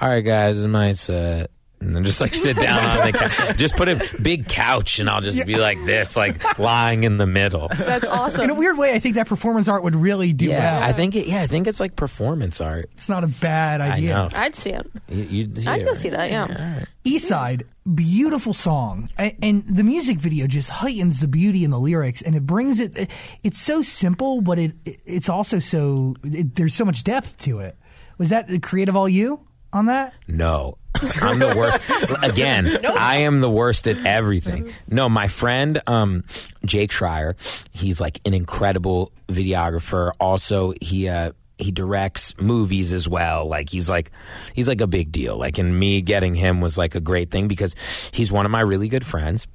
[0.01, 1.51] all right, guys, it's my set.
[1.83, 3.57] And then just like sit down on the couch.
[3.57, 7.27] Just put a big couch and I'll just be like this, like lying in the
[7.27, 7.69] middle.
[7.69, 8.43] That's awesome.
[8.43, 10.89] In a weird way, I think that performance art would really do Yeah, well.
[10.89, 12.91] I think it, yeah, I think it's like performance art.
[12.93, 14.13] it's not a bad I idea.
[14.15, 14.29] know.
[14.35, 14.87] I'd see it.
[15.09, 16.43] You, you, I'd yeah, go see that, yeah.
[16.43, 16.87] all right.
[17.05, 17.65] East Side,
[17.95, 22.35] beautiful song, A- and the music video just heightens the beauty in the lyrics, and
[22.37, 23.11] it brings it.
[23.43, 27.79] It's so simple, but it it's also so it, there's so much depth to it.
[28.19, 29.41] Was that creative all you
[29.73, 30.15] on that?
[30.27, 30.77] No.
[31.23, 31.81] I'm the worst.
[32.23, 34.73] Again, I am the worst at everything.
[34.89, 36.25] No, my friend um,
[36.65, 37.35] Jake Schreier,
[37.71, 40.11] he's like an incredible videographer.
[40.19, 43.47] Also, he uh, he directs movies as well.
[43.47, 44.11] Like he's like
[44.55, 45.37] he's like a big deal.
[45.37, 47.75] Like and me getting him was like a great thing because
[48.11, 49.47] he's one of my really good friends.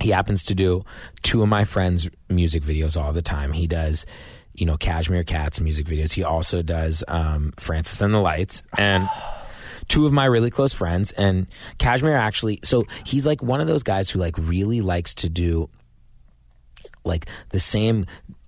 [0.00, 0.84] He happens to do
[1.22, 3.52] two of my friends' music videos all the time.
[3.52, 4.06] He does,
[4.60, 6.12] you know, Cashmere Cat's music videos.
[6.12, 9.08] He also does um, Francis and the Lights and
[9.88, 13.82] two of my really close friends and Cashmere actually so he's like one of those
[13.82, 15.68] guys who like really likes to do
[17.04, 18.06] like the same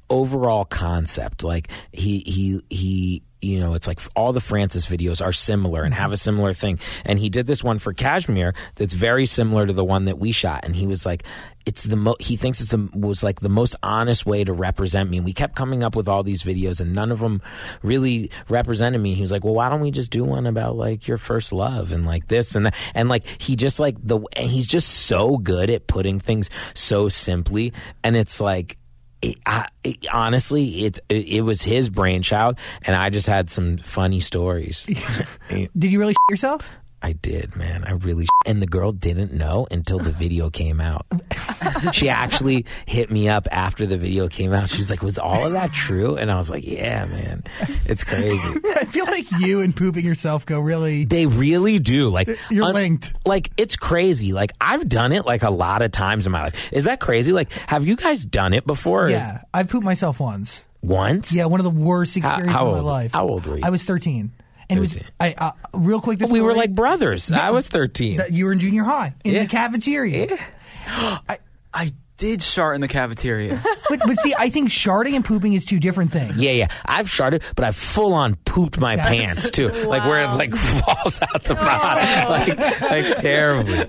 [0.08, 5.32] overall concept like he he he you know it's like all the francis videos are
[5.32, 6.78] similar and have a similar thing.
[7.04, 10.32] And he did this one for Cashmere that's very similar to the one that we
[10.32, 10.64] shot.
[10.64, 11.24] And he was like
[11.64, 15.10] it's the mo he thinks it's the was like the most honest way to represent
[15.10, 15.18] me.
[15.18, 17.42] And we kept coming up with all these videos and none of them
[17.82, 19.14] really represented me.
[19.14, 21.92] He was like well why don't we just do one about like your first love
[21.92, 22.74] and like this and that.
[22.94, 27.72] And like he just like the he's just so good at putting things so simply.
[28.04, 28.78] And it's like
[29.22, 33.78] it, I, it, honestly, it's it, it was his brainchild, and I just had some
[33.78, 34.84] funny stories.
[35.48, 36.68] Did you really yourself?
[37.04, 37.84] I did, man.
[37.84, 41.06] I really and the girl didn't know until the video came out.
[41.92, 44.68] she actually hit me up after the video came out.
[44.68, 47.42] She's like, "Was all of that true?" And I was like, "Yeah, man,
[47.86, 48.38] it's crazy."
[48.76, 51.04] I feel like you and pooping yourself go really.
[51.04, 52.08] They really do.
[52.08, 53.12] Like You're linked.
[53.26, 54.32] Like it's crazy.
[54.32, 56.72] Like I've done it like a lot of times in my life.
[56.72, 57.32] Is that crazy?
[57.32, 59.04] Like, have you guys done it before?
[59.04, 60.64] or is- Yeah, I've pooped myself once.
[60.82, 61.34] once.
[61.34, 63.12] Yeah, one of the worst experiences how of my old- life.
[63.12, 63.64] how old were you?
[63.64, 64.30] I was 13.
[64.72, 66.18] And it was I uh, real quick.
[66.18, 67.30] This we were like brothers.
[67.30, 68.20] I was thirteen.
[68.30, 69.42] you were in junior high in Yeah.
[69.42, 70.36] the cafeteria.
[70.86, 71.38] I
[72.22, 73.60] did shart in the cafeteria.
[73.88, 76.36] But but see, I think sharding and pooping is two different things.
[76.36, 76.68] Yeah, yeah.
[76.86, 80.54] I've sharted, but I've full on pooped my That's- pants too, like where it like
[80.84, 83.86] falls out the bottom, like like terribly.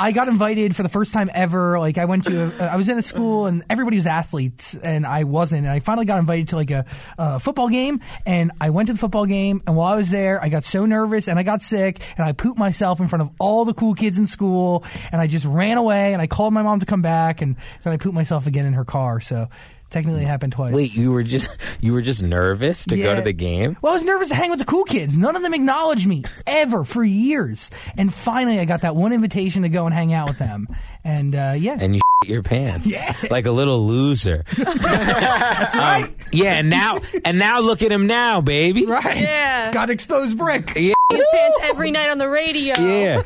[0.00, 1.78] I got invited for the first time ever.
[1.78, 5.06] Like I went to, a, I was in a school and everybody was athletes and
[5.06, 5.64] I wasn't.
[5.66, 6.84] And I finally got invited to like a,
[7.18, 9.62] a football game and I went to the football game.
[9.66, 12.32] And while I was there, I got so nervous and I got sick and I
[12.32, 14.84] pooped myself in front of all the cool kids in school.
[15.12, 17.92] And I just ran away and I called my mom to come back and then
[17.92, 19.20] I pooped myself again in her car.
[19.20, 19.48] So
[19.90, 20.74] technically it happened twice.
[20.74, 21.48] Wait, you were just
[21.80, 23.14] you were just nervous to go Yeah.
[23.16, 23.76] to the game?
[23.82, 25.16] Well, I was nervous to hang with the cool kids.
[25.16, 27.70] None of them acknowledged me ever for years.
[27.96, 30.66] And finally, I got that one invitation to go and hang out with them.
[31.04, 33.14] And uh, yeah, And you shit your pants, Yeah.
[33.30, 34.44] like a little loser.
[34.56, 36.08] that's right.
[36.32, 38.84] Yeah, and now and now look at him now, baby.
[38.86, 39.16] right.
[39.16, 39.70] Yeah.
[39.72, 40.72] Got exposed brick.
[40.76, 42.74] Yeah, His pants every night on the radio.
[42.78, 43.22] yeah.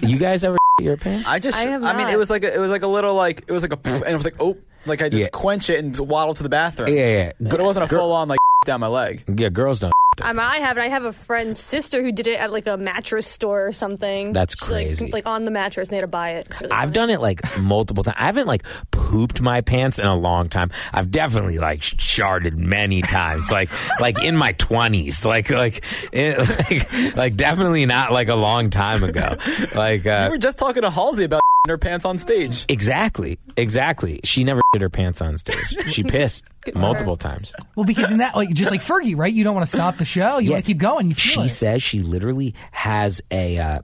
[0.00, 1.28] You guys ever your pants?
[1.28, 3.44] I just, I I, mean, it was like, a, it was like a little, like,
[3.46, 5.28] it was like a, and it was like, oh, like I just Yeah.
[5.28, 6.88] quench it and waddle to the bathroom.
[6.88, 7.32] yeah, yeah.
[7.40, 9.24] But it wasn't a Girl- full on like down my leg.
[9.28, 9.92] Yeah, girls don't.
[10.22, 10.80] I mean, I have it.
[10.80, 14.32] I have a friend's sister who did it at like a mattress store or something.
[14.32, 15.10] That's She, like, crazy.
[15.10, 16.60] Like, on the mattress, and they had to buy it.
[16.60, 16.92] Really I've funny.
[16.92, 18.16] done it like multiple times.
[18.20, 20.70] I haven't like pooped my pants in a long time.
[20.92, 23.70] I've definitely like sharded many times, like
[24.00, 29.02] like in my twenties, like like, it, like like definitely not like a long time
[29.02, 29.36] ago.
[29.74, 32.66] Like We uh, were just talking to Halsey about her pants on stage.
[32.68, 34.20] exactly, exactly.
[34.22, 35.74] She never did her pants on stage.
[35.88, 37.54] She pissed multiple times.
[37.76, 39.32] Well, because in that, like, just like Fergie, right?
[39.32, 40.38] You don't want to stop the show.
[40.38, 40.54] You Yeah.
[40.56, 41.08] want to keep going.
[41.08, 41.48] You feel She it.
[41.50, 43.80] says she literally has a uh,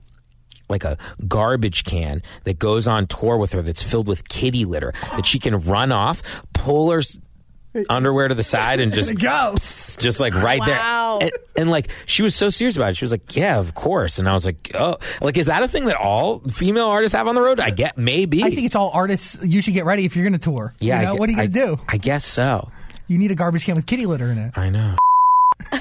[0.69, 4.93] like a garbage can that goes on tour with her that's filled with kitty litter
[5.15, 6.21] that she can run off,
[6.53, 7.17] pull her s-
[7.89, 9.53] underwear to the side, and just Go.
[9.55, 11.17] just like right Wow.
[11.19, 11.27] there.
[11.27, 12.97] And, and like she was so serious about it.
[12.97, 15.67] She was like, "Yeah, of course." And I was like, "Oh, like is that a
[15.67, 18.43] thing that all female artists have on the road?" I get maybe.
[18.43, 19.37] I think it's all artists.
[19.43, 20.73] You should get ready if you're going to tour.
[20.79, 20.99] yeah.
[20.99, 21.77] You know, gue- what are you going to I- do?
[21.87, 22.69] I guess so.
[23.07, 24.57] You need a garbage can with kitty litter in it.
[24.57, 24.95] I know.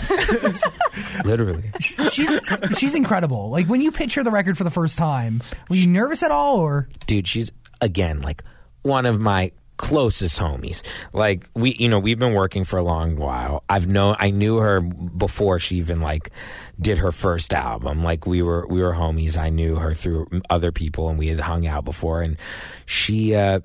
[1.24, 1.70] Literally.
[2.12, 2.38] She's
[2.76, 3.50] she's incredible.
[3.50, 6.58] Like when you picture the record for the first time, were you nervous at all,
[6.58, 7.50] or dude she's
[7.80, 8.42] again like
[8.82, 10.82] one of my closest homies.
[11.14, 13.64] Like we you know we've been working for a long while.
[13.66, 16.30] I've known i knew her before she even like
[16.78, 18.04] did her first album.
[18.04, 19.38] Like we were we were homies.
[19.38, 22.20] I knew her through other people and we had hung out before.
[22.20, 22.36] And
[22.84, 23.60] she uh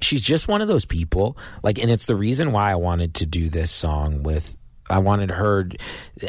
[0.00, 3.24] she's just one of those people like and it's the reason why i wanted to
[3.24, 4.56] do this song with
[4.90, 5.68] i wanted her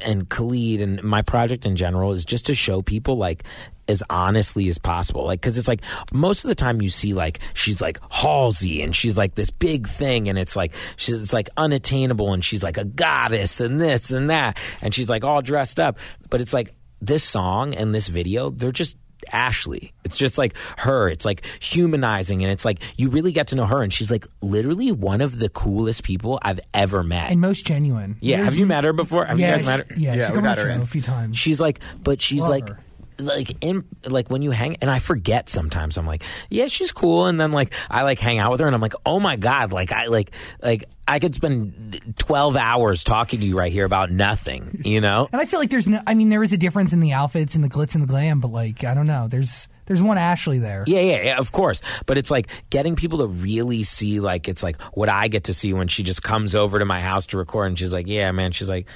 [0.04, 3.44] and khalid and my project in general is just to show people like
[3.88, 7.40] as honestly as possible like because it's like most of the time you see like
[7.54, 11.50] she's like halsey and she's like this big thing and it's like she's it's like
[11.58, 15.80] unattainable and she's like a goddess and this and that and she's like all dressed
[15.80, 15.98] up
[16.30, 18.98] but it's like this song and this video they're just
[19.32, 19.94] Ashley.
[20.04, 21.08] It's just like her.
[21.10, 24.28] It's like humanizing and it's like you really get to know her and she's like
[24.42, 27.32] literally one of the coolest people I've ever met.
[27.32, 28.18] and most genuine?
[28.20, 29.26] yeah, have you met her before?
[29.26, 29.96] Have yeah, you guys met her?
[29.96, 31.38] she- yeah, Yeah, she's we've come on the her show a few times.
[31.38, 32.80] She's like but she's Love like her.
[33.26, 37.28] Like in like when you hang and I forget sometimes I'm like, yeah, she's cool
[37.28, 39.72] and then like I like hang out with her and I'm like, "Oh my god,
[39.72, 40.32] like I like
[40.62, 45.28] like I could spend 12 hours talking to you right here about nothing, you know?"
[45.34, 46.02] And I feel like there's no.
[46.06, 48.40] I mean, there is a difference in the outfits and the glitz and the glam,
[48.40, 49.28] but like I don't know.
[49.28, 50.84] There's there's one Ashley there.
[50.88, 51.82] Yeah, yeah, yeah, of course.
[52.06, 55.54] But it's like getting people to really see, like, it's like what I get to
[55.54, 58.32] see when she just comes over to my house to record and she's like, yeah,
[58.32, 58.88] man, she's like,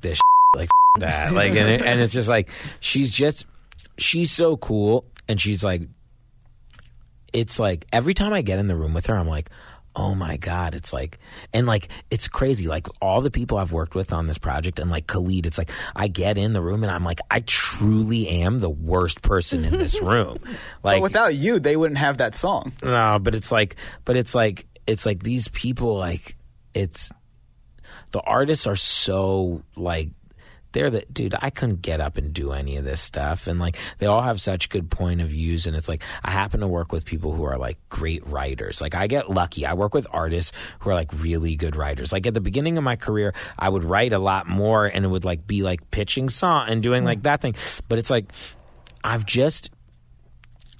[0.00, 0.20] this,
[0.98, 1.32] that.
[1.32, 2.48] Like, and, it, and it's just like,
[2.80, 3.46] she's just,
[3.98, 5.04] she's so cool.
[5.28, 5.82] And she's like,
[7.32, 9.50] it's like every time I get in the room with her, I'm like,
[9.94, 11.20] oh my god, it's like,
[11.52, 12.66] and like it's crazy.
[12.66, 15.70] Like all the people I've worked with on this project, and like Khalid, it's like
[15.94, 19.78] I get in the room and I'm like, I truly am the worst person in
[19.78, 20.38] this room.
[20.82, 22.72] Like But without you, they wouldn't have that song.
[22.82, 26.36] no, but it's like, but it's like, it's like these people, like,
[26.74, 27.10] it's
[28.12, 30.10] the artists are so like
[30.72, 31.34] they're the dude.
[31.40, 34.40] I couldn't get up and do any of this stuff, and like they all have
[34.40, 37.44] such good point of views, and it's like I happen to work with people who
[37.44, 38.80] are like great writers.
[38.80, 39.66] Like I get lucky.
[39.66, 42.12] I work with artists who are like really good writers.
[42.12, 45.08] Like at the beginning of my career, I would write a lot more, and it
[45.08, 47.08] would like be like pitching song and doing hmm.
[47.08, 47.54] like that thing.
[47.88, 48.26] But it's like
[49.02, 49.70] I've just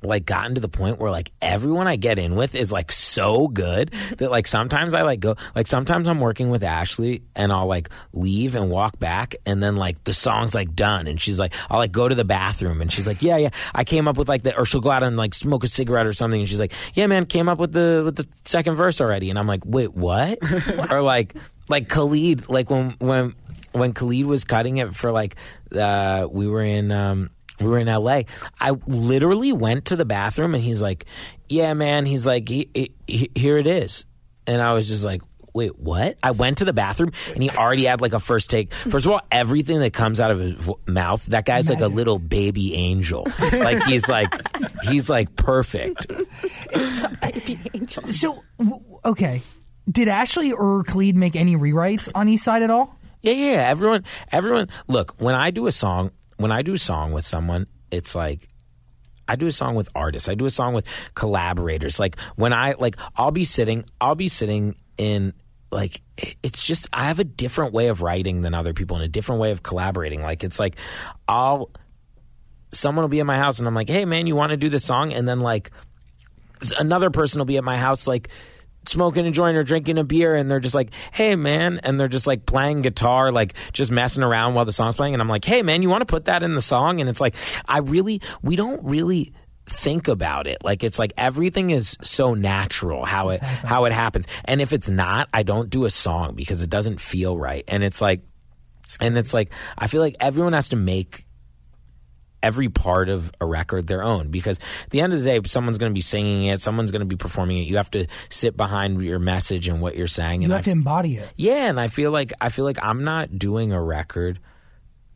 [0.03, 3.49] like gotten to the point where like everyone I get in with is like so
[3.49, 7.67] good that like sometimes I like go like sometimes I'm working with Ashley and I'll
[7.67, 11.55] like leave and walk back and then like the song's like done and she's like
[11.69, 13.51] I'll like go to the bathroom and she's like yeah yeah.
[13.75, 16.07] I came up with like the or she'll go out and like smoke a cigarette
[16.07, 19.01] or something and she's like yeah man came up with the with the second verse
[19.01, 19.31] already.
[19.31, 20.39] And I'm like wait what?
[20.91, 21.35] Or like
[21.69, 23.35] like Khalid like when when
[23.73, 25.37] when Khalid was cutting it for like
[25.75, 28.23] uh we were in um we were in LA.
[28.61, 31.05] I literally went to the bathroom and he's like,
[31.49, 34.05] "Yeah, man." He's like, he, he, he- "Here it is,"
[34.47, 35.23] and I was just like.
[35.53, 36.17] Wait, what?
[36.23, 38.73] I went to the bathroom and he already had like a first take.
[38.73, 41.89] First of all, everything that comes out of his vo- mouth, that guy's like a
[41.89, 43.27] little baby angel.
[43.53, 44.33] Like he's like,
[44.85, 46.07] he's like perfect.
[48.11, 49.43] So w- okay,
[49.91, 52.97] did Ashley or Khalid make any rewrites on East Side at all?
[53.23, 53.69] Yeah, yeah, yeah.
[53.69, 54.69] Everyone, everyone.
[54.87, 58.49] Look, when I do a song, when I do a song with someone, it's like
[59.29, 60.29] I do a song with artists.
[60.29, 62.01] I do a song with collaborators.
[62.01, 65.35] Like when I like, I'll be sitting, I'll be sitting in
[65.71, 66.01] like
[66.43, 69.41] it's just I have a different way of writing than other people and a different
[69.41, 70.23] way of collaborating.
[70.23, 70.77] Like it's like
[71.29, 71.71] I'll
[72.73, 74.69] someone will be at my house and I'm like, hey man, you want to do
[74.69, 75.13] this song?
[75.13, 75.71] And then like
[76.79, 78.31] another person will be at my house like
[78.87, 82.09] smoking a joint or drinking a beer and they're just like hey man and they're
[82.09, 85.45] just like playing guitar like just messing around while the song's playing and i'm like
[85.45, 87.35] hey man you want to put that in the song and it's like
[87.69, 89.33] i really we don't really
[89.71, 90.59] think about it.
[90.65, 94.27] Like it's like everything is so natural how it how it happens.
[94.45, 97.65] And if it's not, I don't do a song because it doesn't feel right.
[97.69, 98.23] And it's like
[99.01, 101.27] and it's like I feel like everyone has to make
[102.43, 105.77] every part of a record their own because at the end of the day someone's
[105.79, 108.57] going to be singing it someone's going to be performing it you have to sit
[108.57, 111.31] behind your message and what you're saying You and have I to embody it.
[111.37, 114.39] yeah, and I feel like I feel like I'm not doing a record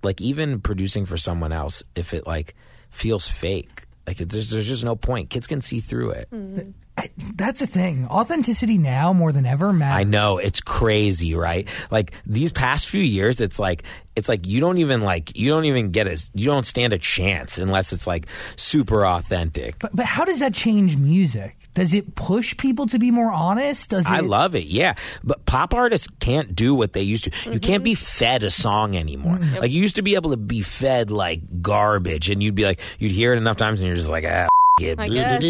[0.02, 2.54] like even producing for someone else if it like
[2.90, 3.84] feels fake.
[4.06, 5.30] Like it, there's there's just no point.
[5.30, 6.28] Kids can see through it.
[6.30, 6.72] Mm-hmm.
[6.96, 8.07] I, that's the thing.
[8.07, 10.00] Authenticity now more than ever matters.
[10.00, 11.68] I know it's crazy, right?
[11.90, 13.83] Like these past few years, it's like
[14.14, 16.98] it's like you don't even like you don't even get a you don't stand a
[16.98, 19.78] chance unless it's like super authentic.
[19.80, 21.57] But, but how does that change music?
[21.74, 23.90] Does it push people to be more honest?
[23.90, 24.12] Does it?
[24.12, 24.94] I love it, yeah.
[25.24, 27.50] But pop artists can't do what they used to.
[27.50, 29.40] You can't be fed a song anymore.
[29.59, 32.78] Like you used to be able to be fed like garbage, and you'd be like,
[33.00, 34.46] you'd hear it enough times, and you're just like, ah.
[34.80, 34.98] It.
[34.98, 35.40] I guess,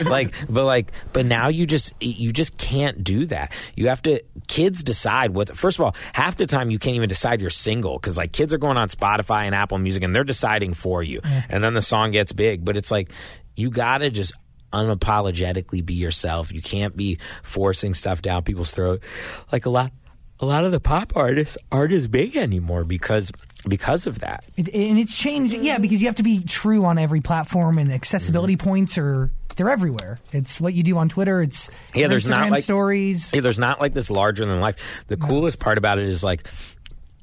[0.04, 3.52] like but like but now you just you just can't do that.
[3.74, 7.08] You have to kids decide what first of all half the time you can't even
[7.08, 10.22] decide your single because like kids are going on spotify and apple music and they're
[10.22, 11.20] deciding for you.
[11.48, 13.10] And then the song gets big but it's like
[13.56, 14.32] you gotta just
[14.72, 16.52] unapologetically be yourself.
[16.52, 19.02] You can't be forcing stuff down people's throat.
[19.50, 19.90] Like a lot
[20.38, 23.32] a lot of the pop artists aren't as big anymore because
[23.68, 26.98] because of that It, and it's changed, yeah, because you have to be true on
[26.98, 28.68] every platform, and accessibility Mm-hmm.
[28.68, 30.18] points are they're everywhere.
[30.32, 31.40] It's what you do on Twitter.
[31.42, 33.32] It's Yeah, your there's not like- stories.
[33.32, 35.04] Yeah, there's not like this larger than life.
[35.08, 36.46] The coolest part about it is like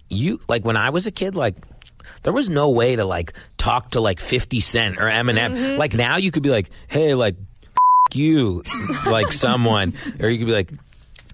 [0.10, 1.56] you like when I was a kid, like
[2.24, 5.78] there was no way to like talk to like 50 Cent or Eminem.
[5.78, 8.64] Like now you could be like, hey, like f- you,
[9.06, 10.72] like someone, or you could be like,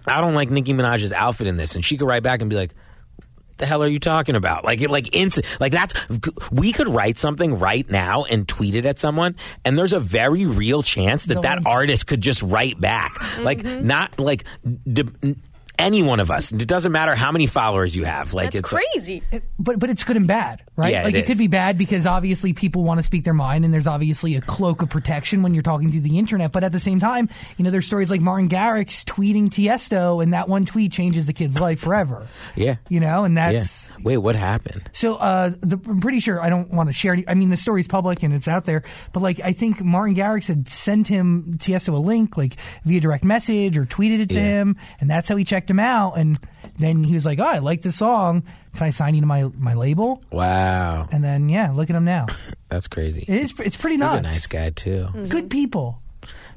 [0.06, 2.56] I don't like Nicki Minaj's outfit in this, and she could write back and be
[2.56, 2.72] like.
[3.60, 4.65] The hell are you talking about?
[4.65, 5.93] Like, like instant, like that's.
[6.52, 10.45] We could write something right now and tweet it at someone, and there's a very
[10.45, 13.12] real chance that They'll that artist could just write back.
[13.39, 13.86] Like, mm-hmm.
[13.86, 14.45] not like
[14.91, 15.36] d-
[15.80, 16.52] any one of us.
[16.52, 18.34] It doesn't matter how many followers you have.
[18.34, 19.24] Like, That's it's crazy.
[19.58, 20.92] but but it's good and bad, right?
[20.92, 23.65] Yeah, like it it, could be bad because obviously people want to speak their mind,
[23.65, 26.52] and there's obviously a cloak of protection when you're talking through the internet.
[26.52, 30.34] But at the same time, you know, there's stories like Martin Garrix tweeting Tiesto, and
[30.34, 32.28] that one tweet changes the kid's life forever.
[32.56, 33.54] yeah, You know, and yeah.
[33.54, 34.89] that's Wait, what happened?
[34.94, 37.18] So uh, the, I'm pretty sure I don't want to share.
[37.28, 38.84] I mean, the story's public and it's out there.
[39.13, 43.24] But like, I think Martin Garrix had sent him Tiesto a link, like via direct
[43.24, 44.44] message or tweeted it to Yeah.
[44.62, 46.18] him, and that's how he checked him out.
[46.18, 46.40] And
[46.78, 48.44] then he was like, "Oh, I like the song.
[48.76, 52.06] Can I sign you to my my label?" Wow, And then yeah, look at him
[52.06, 52.28] now.
[52.70, 53.26] that's crazy.
[53.28, 53.54] It is.
[53.60, 54.18] It's pretty He's nuts.
[54.20, 55.08] a nice guy too.
[55.10, 55.26] Mm-hmm.
[55.28, 56.02] Good people.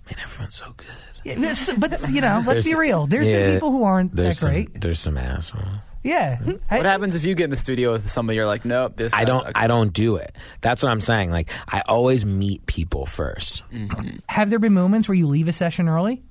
[0.06, 0.86] Man, everyone's so good.
[1.24, 3.06] Yeah, this- but you know, let's be real.
[3.06, 4.80] There's yeah, been people who aren't that There's some, great.
[4.80, 5.64] There's some assholes.
[6.02, 6.40] Yeah.
[6.68, 8.36] What happens if you get in the studio with somebody?
[8.36, 9.14] You're like, nope, this.
[9.14, 9.44] I guy don't.
[9.44, 10.34] sucks." I don't do it.
[10.60, 11.30] That's what I'm saying.
[11.30, 13.62] Like, I always meet people first.
[13.72, 14.16] Mm-hmm.
[14.28, 16.22] have there been moments where you leave a session early?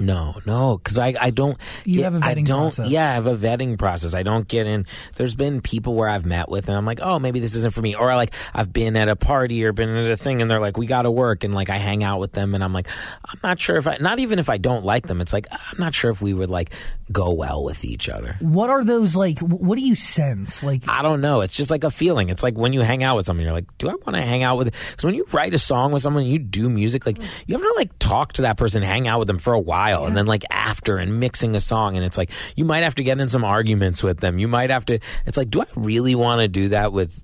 [0.00, 1.56] No, no, because I, I don't.
[1.84, 2.46] You get- have a vetting I don't.
[2.62, 2.88] process.
[2.88, 4.14] Yeah, I have a vetting process.
[4.14, 4.86] I don't get in.
[5.16, 7.80] There's been people where I've met with, and I'm like, oh, maybe this isn't for
[7.80, 7.94] me.
[7.94, 10.76] Or like I've been at a party or been at a thing, and they're like,
[10.76, 12.88] we got to work, and like I hang out with them, and I'm like,
[13.24, 13.96] I'm not sure if I.
[14.00, 16.50] Not even if I don't like them, it's like I'm not sure if we would
[16.50, 16.70] like
[17.12, 18.36] go well with each other.
[18.40, 19.38] What are those like?
[19.38, 20.62] What do you sense?
[20.64, 21.40] Like, I don't know.
[21.42, 22.30] It's just like a feeling.
[22.30, 24.42] It's like when you hang out with someone, you're like, do I want to hang
[24.42, 24.72] out with?
[24.90, 27.06] Because when you write a song with someone, you do music.
[27.06, 29.60] Like you have to like talk to that person, hang out with them for a
[29.60, 32.94] while, and then like after and mixing a song, and it's like you might have
[32.96, 34.38] to get in some arguments with them.
[34.38, 34.98] You might have to.
[35.26, 37.22] It's like, do I really want to do that with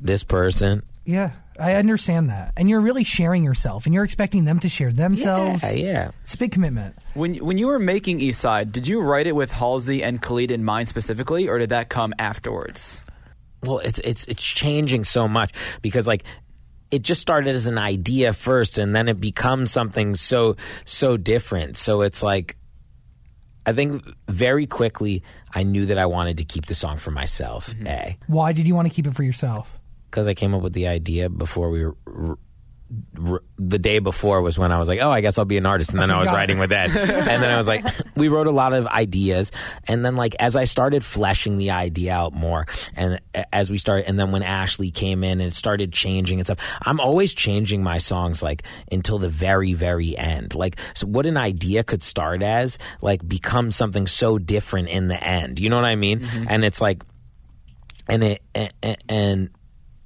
[0.00, 0.82] this person?
[1.04, 2.52] Yeah, I understand that.
[2.56, 5.62] And you're really sharing yourself and you're expecting them to share themselves.
[5.62, 6.10] Yeah, yeah.
[6.22, 6.96] It's a big commitment.
[7.14, 10.50] When when you were making East Side, did you write it with Halsey and Khalid
[10.50, 13.04] in mind specifically, or did that come afterwards?
[13.64, 16.24] well it's it's it's changing so much because like
[16.94, 21.76] it just started as an idea first and then it becomes something so so different.
[21.76, 22.56] So it's like
[23.66, 25.22] i think very quickly
[25.54, 27.86] i knew that i wanted to keep the song for myself mm-hmm.
[27.86, 28.18] a.
[28.26, 29.78] Why did you want to keep it for yourself?
[30.14, 32.38] because i came up with the idea before we were
[33.26, 35.66] r- the day before was when I was like, oh, I guess I'll be an
[35.66, 37.84] artist, and then I was writing with Ed, and then I was like,
[38.16, 39.50] we wrote a lot of ideas,
[39.88, 43.20] and then like as I started fleshing the idea out more, and
[43.52, 46.58] as we started, and then when Ashley came in and it started changing and stuff,
[46.82, 51.36] I'm always changing my songs like until the very very end, like so what an
[51.36, 55.84] idea could start as like becomes something so different in the end, you know what
[55.84, 56.20] I mean?
[56.20, 56.46] Mm-hmm.
[56.48, 57.02] And it's like,
[58.08, 58.96] and it and.
[59.08, 59.50] and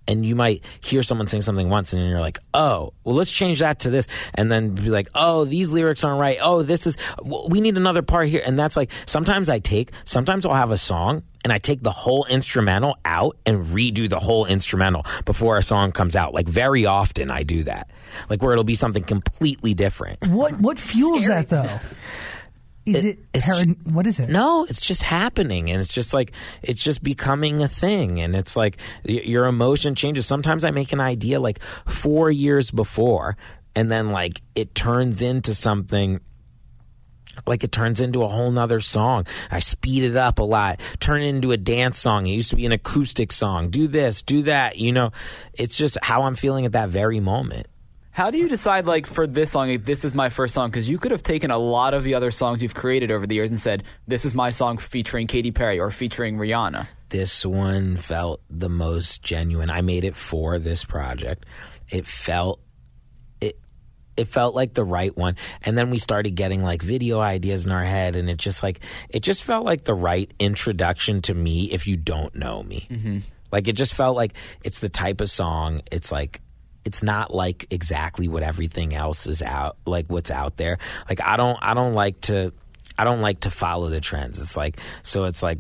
[0.09, 3.61] and you might hear someone sing something once and you're like, oh, well, let's change
[3.61, 4.07] that to this.
[4.35, 6.39] And then be like, oh, these lyrics aren't right.
[6.41, 8.43] Oh, this is, we need another part here.
[8.45, 11.93] And that's like, sometimes I take, sometimes I'll have a song and I take the
[11.93, 16.33] whole instrumental out and redo the whole instrumental before a song comes out.
[16.33, 17.91] Like very often I do that.
[18.31, 20.27] Like where it'll be something completely different.
[20.27, 21.69] What what fuels that though?
[22.97, 24.29] Is it, it's paran- what is it?
[24.29, 26.33] No, it's just happening, and it's just like
[26.63, 28.77] it's just becoming a thing, and it's like
[29.07, 30.27] y- your emotion changes.
[30.27, 33.37] Sometimes I make an idea like four years before,
[33.75, 36.21] and then like it turns into something.
[37.47, 39.25] Like it turns into a whole nother song.
[39.49, 42.27] I speed it up a lot, turn it into a dance song.
[42.27, 43.71] It used to be an acoustic song.
[43.71, 44.77] Do this, do that.
[44.79, 45.13] You know,
[45.53, 47.69] it's just how I'm feeling at that very moment.
[48.19, 50.71] How do you decide, like, for this song, like, this is my first song?
[50.71, 53.37] Because you could have taken a lot of the other songs you've created over the
[53.37, 56.89] years and said, this is my song featuring Katy Perry or featuring Rihanna.
[57.11, 59.71] this one felt the most genuine.
[59.71, 61.47] I made it for this project.
[61.89, 62.59] It felt
[63.41, 63.57] it
[64.17, 65.37] it felt like the right one.
[65.63, 68.81] And then we started getting like video ideas in our head and it just like
[69.11, 72.89] it just felt like the right introduction to me if you don't know me.
[72.91, 73.19] Mm-hmm.
[73.53, 76.41] Like it just felt like it's the type of song it's like
[76.89, 80.79] it's not like exactly what everything else is out like what's out there.
[81.07, 82.55] Like I don't I don't like to
[82.97, 84.41] I don't like to follow the trends.
[84.41, 85.59] It's like so it's like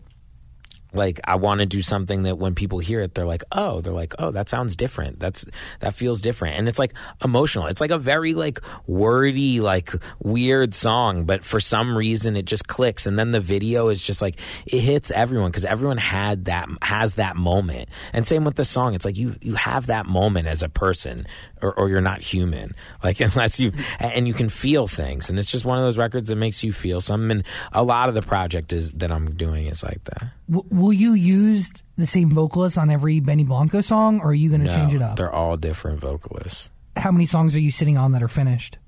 [0.93, 3.93] like I want to do something that when people hear it, they're like, oh, they're
[3.93, 5.20] like, oh, that sounds different.
[5.20, 5.45] That's
[5.80, 7.66] that feels different, and it's like emotional.
[7.66, 12.66] It's like a very like wordy, like weird song, but for some reason it just
[12.68, 16.68] clicks, and then the video is just like it hits everyone because everyone had that
[16.82, 18.95] has that moment, and same with the song.
[18.95, 21.26] It's like you you have that moment as a person,
[21.61, 22.74] or, or you're not human,
[23.05, 26.28] like unless you and you can feel things, and it's just one of those records
[26.28, 27.30] that makes you feel something.
[27.30, 30.38] And a lot of the project is that I'm doing is like that.
[30.51, 34.49] W- will you use the same vocalist on every Benny Blanco song, or are you
[34.49, 35.16] going to change it up?
[35.16, 36.70] They're all different vocalists.
[36.96, 38.78] How many songs are you sitting on that are finished?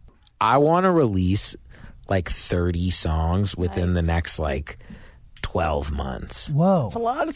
[0.40, 1.54] I want to release
[2.08, 4.78] like 30 songs within the next like
[5.42, 6.50] 12 months.
[6.50, 6.90] Whoa.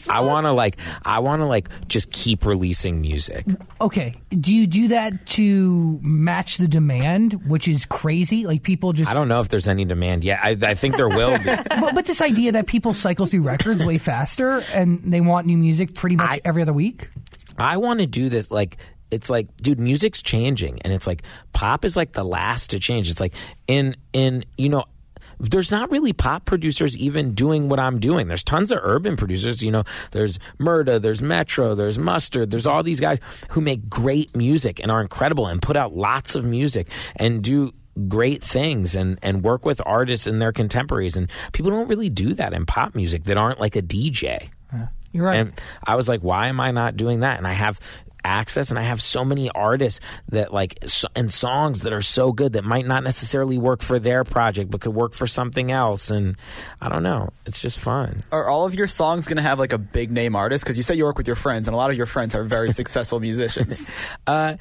[0.09, 3.45] I want to like I want to like just keep releasing music.
[3.81, 4.15] Okay.
[4.29, 8.45] Do you do that to match the demand, which is crazy?
[8.45, 9.09] Like people just.
[9.09, 10.39] I don't know if there's any demand yet.
[10.41, 11.43] I, I think there will be.
[11.69, 15.57] but, but this idea that people cycle through records way faster and they want new
[15.57, 17.09] music pretty much I- every other week.
[17.57, 18.77] I want to do this like
[19.11, 23.09] it's like dude music's changing and it's like pop is like the last to change.
[23.09, 23.33] It's like
[23.67, 24.85] in in you know
[25.39, 28.27] there's not really pop producers even doing what I'm doing.
[28.27, 32.83] There's tons of urban producers, you know, there's Murda, there's Metro, there's Mustard, there's all
[32.83, 33.19] these guys
[33.49, 37.71] who make great music and are incredible and put out lots of music and do
[38.09, 42.33] great things and and work with artists and their contemporaries and people don't really do
[42.33, 44.49] that in pop music that aren't like a DJ.
[45.13, 45.39] You're right.
[45.39, 47.37] And I was like, why am I not doing that?
[47.37, 47.79] And I have
[48.25, 49.99] access and I have so many artists
[50.29, 53.99] that like so, and songs that are so good that might not necessarily work for
[53.99, 56.35] their project but could work for something else and
[56.81, 59.77] I don't know it's just fun Are all of your songs to have, like, a
[59.77, 60.63] big name artist?
[60.63, 62.43] Because you say you work with your friends, and a lot of your friends are
[62.43, 63.89] very successful musicians.
[64.27, 64.55] uh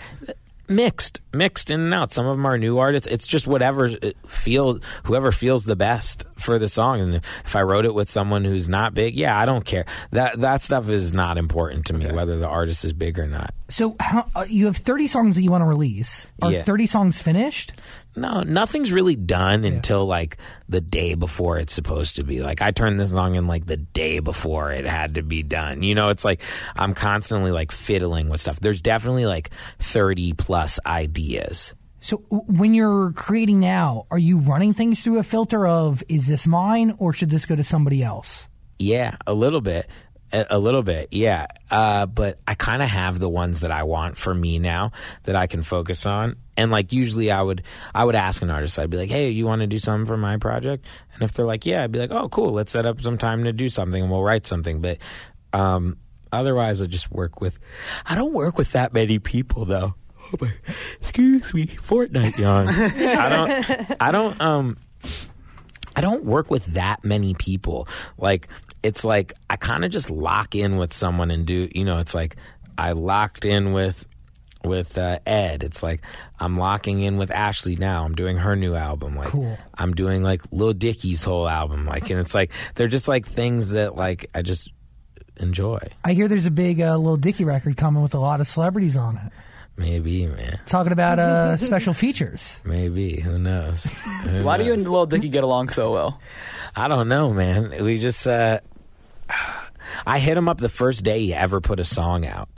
[0.69, 4.17] mixed mixed in and out some of them are new artists it's just whatever it
[4.27, 8.45] feels whoever feels the best for the song and if i wrote it with someone
[8.45, 12.11] who's not big yeah i don't care that that stuff is not important to me
[12.12, 15.43] whether the artist is big or not so how, uh, you have 30 songs that
[15.43, 16.27] you want to release.
[16.43, 16.62] Are Yeah.
[16.62, 17.73] 30 songs finished?
[18.17, 20.37] No, nothing's really done until like
[20.69, 22.41] the day before it's supposed to be.
[22.41, 25.83] Like I turned this song in like the day before it had to be done.
[25.83, 26.41] You know, it's like
[26.77, 28.61] I'm constantly like fiddling with stuff.
[28.61, 29.51] There's definitely like
[29.81, 31.75] 30 plus ideas.
[32.01, 36.47] So when you're creating now, are you running things through a filter of is this
[36.47, 38.49] mine or should this go to somebody else?
[38.79, 39.89] Yeah, a little bit.
[40.35, 41.47] A, little bit, yeah.
[41.70, 44.91] Uh, but I kind of have the ones that I want for me now
[45.24, 46.37] that I can focus on.
[46.57, 47.62] And like usually, I would
[47.95, 48.78] I would ask an artist.
[48.78, 51.47] I'd be like, "Hey, you want to do something for my project?" And if they're
[51.47, 52.53] like, "Yeah," I'd be like, "Oh, cool.
[52.53, 54.99] Let's set up some time to do something, and we'll write something." But
[55.53, 55.99] um,
[56.32, 57.59] otherwise, I just work with.
[58.05, 59.95] I don't work with that many people though.
[60.32, 60.53] Oh my,
[61.01, 62.66] excuse me, Fortnite yawn.
[62.68, 63.97] I don't.
[64.01, 64.41] I don't.
[64.41, 64.76] Um.
[65.97, 67.87] I don't work with that many people.
[68.18, 68.49] Like
[68.85, 72.14] it's like I kind of just lock in with someone and do, you know, it's
[72.14, 72.37] like
[72.76, 74.07] I locked in with
[74.62, 75.62] with uh, Ed.
[75.62, 76.03] It's like
[76.39, 78.05] I'm locking in with Ashley now.
[78.05, 79.16] I'm doing her new album.
[79.16, 79.59] Like Cool.
[79.76, 81.87] I'm doing like Lil Dicky's whole album.
[81.87, 84.70] Like and it's like they're just like things that like I just
[85.39, 85.80] enjoy.
[86.05, 88.97] I hear there's a big uh, Lil Dicky record coming with a lot of celebrities
[88.99, 89.32] on it.
[89.76, 90.61] Maybe, man.
[90.66, 92.61] Talking about uh, special features.
[92.64, 93.20] Maybe.
[93.20, 93.85] Who knows?
[94.24, 94.87] Who Why do you and?
[94.87, 96.20] Lil Dicky get along so well?
[96.76, 97.82] I don't know, man.
[97.85, 98.61] We just uh
[100.07, 102.49] I hit him up the first day he ever put a song out.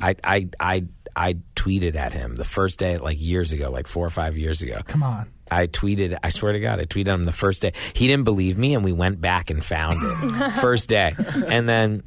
[0.00, 0.84] I I I
[1.16, 4.62] I tweeted at him the first day, like years ago, like four or five years
[4.62, 4.80] ago.
[4.86, 5.30] Come on.
[5.50, 7.74] I tweeted, I swear to God, I tweeted him the first day.
[7.92, 12.02] He didn't believe me, and we went back and found it first day, and then.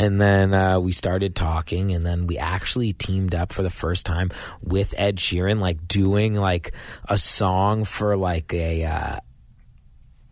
[0.00, 4.06] And then uh, we started talking, and then we actually teamed up for the first
[4.06, 4.30] time
[4.62, 6.72] with Ed Sheeran, like doing like
[7.08, 9.18] a song for like a uh,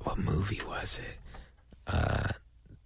[0.05, 1.19] what movie was it?
[1.89, 2.29] Uh,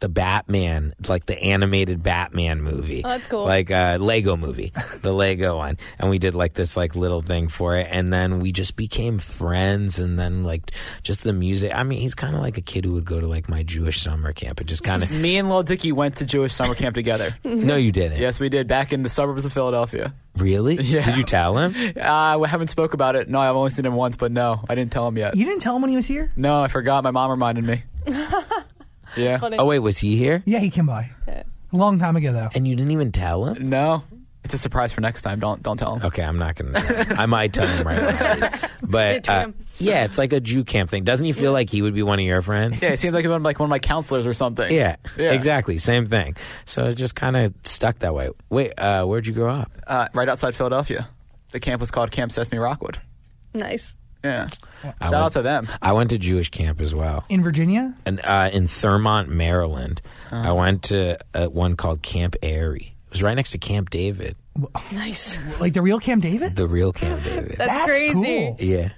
[0.01, 3.03] the Batman, like the animated Batman movie.
[3.05, 3.45] Oh, that's cool.
[3.45, 4.73] Like a Lego movie,
[5.03, 5.79] the Lego one.
[5.99, 7.87] And we did like this like little thing for it.
[7.91, 9.99] And then we just became friends.
[10.01, 10.73] And then like
[11.03, 11.73] just the music.
[11.75, 14.01] I mean, he's kind of like a kid who would go to like my Jewish
[14.01, 14.61] summer camp.
[14.61, 17.37] It just kind of, Me and Lil Dicky went to Jewish summer camp together.
[17.45, 18.19] no, you didn't.
[18.19, 20.15] yes, we did back in the suburbs of Philadelphia.
[20.37, 20.77] Really?
[20.91, 21.05] Yeah.
[21.05, 21.75] Did you tell him?
[21.97, 23.29] Uh, we haven't spoke about it.
[23.29, 25.37] No, I've only seen him once, but no, I didn't tell him yet.
[25.37, 26.33] You didn't tell him when he was here?
[26.37, 27.05] No, I forgot.
[27.05, 27.83] My mom reminded me.
[29.17, 29.39] yeah.
[29.39, 29.57] Funny.
[29.59, 30.43] Oh, wait, was he here?
[30.47, 31.11] Yeah, he came by.
[31.29, 31.45] A
[31.77, 32.49] long time ago, though.
[32.55, 33.69] And you didn't even tell him?
[33.69, 34.03] No,
[34.45, 35.39] it's a surprise for next time.
[35.39, 36.07] Don't don't tell him.
[36.07, 36.81] Okay, I'm not gonna.
[37.17, 38.51] I might tell him right now.
[38.91, 41.05] But uh, yeah, it's like a Jew camp thing.
[41.05, 42.83] Doesn't he feel like he would be one of your friends?
[42.83, 44.69] Yeah, it seems like one of, like one of my counselors or something.
[44.75, 45.31] Yeah, Yeah.
[45.31, 45.79] exactly.
[45.79, 46.35] Same thing.
[46.65, 48.31] So it just kind of stuck that way.
[48.49, 49.71] Wait, uh, where'd you grow up?
[49.87, 51.09] Uh, right outside Philadelphia.
[51.53, 53.01] The camp was called Camp Sesame Rockwood.
[53.55, 53.97] Nice.
[54.25, 54.49] Yeah.
[55.01, 55.69] I Shout out went- to them.
[55.83, 57.25] I went to Jewish camp as well.
[57.29, 57.95] In Virginia?
[58.05, 60.01] And uh, in Thurmont, Maryland,
[60.31, 62.95] I went to uh, one called Camp Airy.
[63.07, 64.37] It was right next to Camp David,
[64.93, 65.39] Nice.
[65.61, 66.55] Like the real Camp David?
[66.57, 67.57] the real Camp David.
[67.59, 68.13] That's, crazy.
[68.15, 68.57] cool.
[68.61, 68.91] yeah,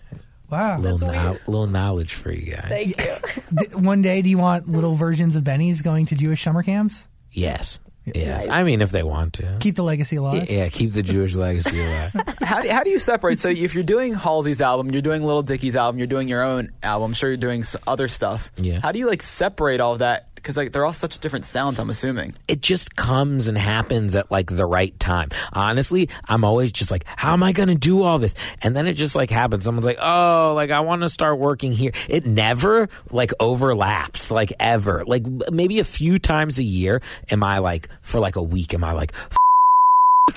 [0.50, 0.78] Wow.
[0.80, 1.40] little, That's know- weird.
[1.46, 2.66] little knowledge for you guys.
[2.68, 3.66] Thank you.
[3.68, 7.06] D- One day, do you want little versions of Benny's going to Jewish summer camps?
[7.30, 8.46] yes, yeah.
[8.50, 9.56] I mean, if they want to.
[9.60, 10.50] Keep the legacy alive?
[10.50, 12.12] Yeah, keep the Jewish legacy alive.
[12.40, 13.38] How do, how do you separate?
[13.38, 16.72] So if you're doing Halsey's album, you're doing Lil Dicky's album, you're doing your own
[16.82, 17.10] album.
[17.10, 18.50] I'm sure you're doing other stuff.
[18.56, 18.80] Yeah.
[18.80, 20.28] How do you like separate all of that?
[20.42, 21.78] Because like they're all such different sounds.
[21.78, 22.34] I'm assuming.
[22.48, 25.28] it just comes and happens at like the right time.
[25.52, 28.34] Honestly, I'm always just like, how am I to do all this?
[28.60, 29.64] And then it just like happens.
[29.64, 31.92] Someone's like, oh, like I want to start working here.
[32.08, 35.04] It never like overlaps, like ever.
[35.06, 38.82] Like maybe a few times a year am I like, for like a week, am
[38.82, 39.12] I like,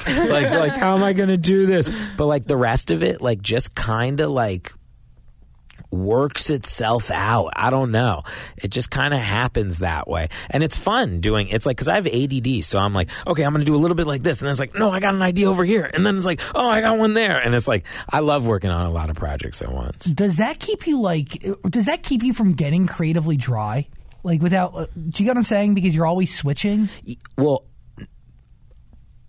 [0.08, 1.92] like, like how am I to do this?
[2.16, 4.72] But like the rest of it, like just kind of like,
[5.96, 7.52] works itself out.
[7.56, 8.24] I don't know.
[8.58, 10.30] It just kind of happens that way.
[10.50, 13.54] And it's fun doing it's like cuz I have ADD, so I'm like, okay, I'm
[13.54, 15.14] going to do a little bit like this and then it's like, no, I got
[15.14, 15.90] an idea over here.
[15.94, 17.38] And then it's like, oh, I got one there.
[17.38, 20.06] And it's like I love working on a lot of projects at once.
[20.06, 21.44] Does that keep you like?
[21.70, 23.88] Does that keep you from getting creatively dry?
[24.24, 24.76] Like without?
[24.76, 25.76] Uh, do you get what I'm saying?
[25.76, 26.90] Because you're always switching.
[27.38, 27.66] Well,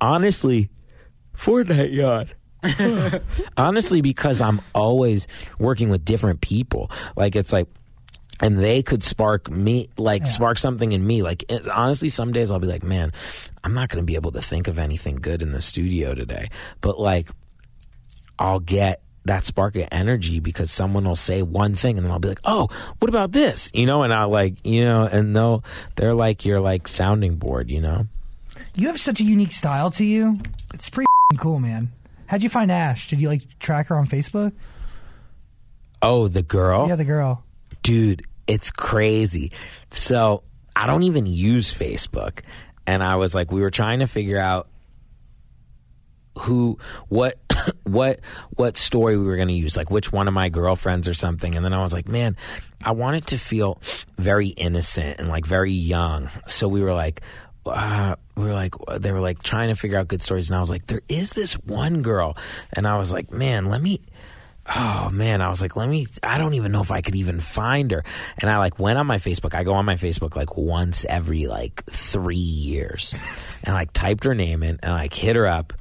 [0.01, 0.71] honestly,
[1.37, 2.29] Fortnite yawn.
[3.57, 5.27] honestly, because I'm always
[5.59, 6.91] working with different people.
[7.17, 7.69] Like it's like,
[8.41, 11.23] and they could spark me, like spark something in me.
[11.23, 13.13] Like it, honestly, some days I'll be like, man,
[13.65, 16.51] I'm not going to be able to think of anything good in the studio today.
[16.81, 17.31] But like,
[18.39, 22.19] I'll get that spark of energy because someone will say one thing and then I'll
[22.19, 23.71] be like, oh, what about this?
[23.75, 25.65] You know, and I'll like, you know, and they'll,
[25.97, 28.07] they're like your like sounding board, you know?
[28.75, 30.39] You have such a unique style to you.
[30.73, 31.07] It's pretty
[31.39, 31.91] cool, man.
[32.27, 33.09] How'd you find Ash?
[33.09, 34.53] Did you like track her on Facebook?
[36.03, 36.89] Oh, the girl?
[36.89, 37.43] Yeah, the girl.
[37.83, 39.53] dude, it's crazy.
[39.91, 40.43] So
[40.75, 42.41] I don't even use Facebook.
[42.87, 44.69] And I was like, we were trying to figure out
[46.41, 47.39] who, what,
[47.85, 48.21] what,
[48.51, 51.55] what story we were going to use, like which one of my girlfriends or something.
[51.57, 52.37] And then I was like, man,
[52.85, 53.81] I want it to feel
[54.19, 56.31] very innocent and like very young.
[56.47, 57.23] So we were like,
[57.67, 60.51] uh, we were like, they were like trying to figure out good stories.
[60.51, 62.37] And I was like, there is this one girl.
[62.73, 64.01] And I was like, man, let me,
[64.75, 65.43] oh man.
[65.43, 68.05] I was like let me i don't even know if i could even find her.
[68.39, 69.55] And i like went on my facebook.
[69.55, 73.15] I go on my facebook like once every like three years.
[73.65, 75.73] And like typed her name in and like hit her up.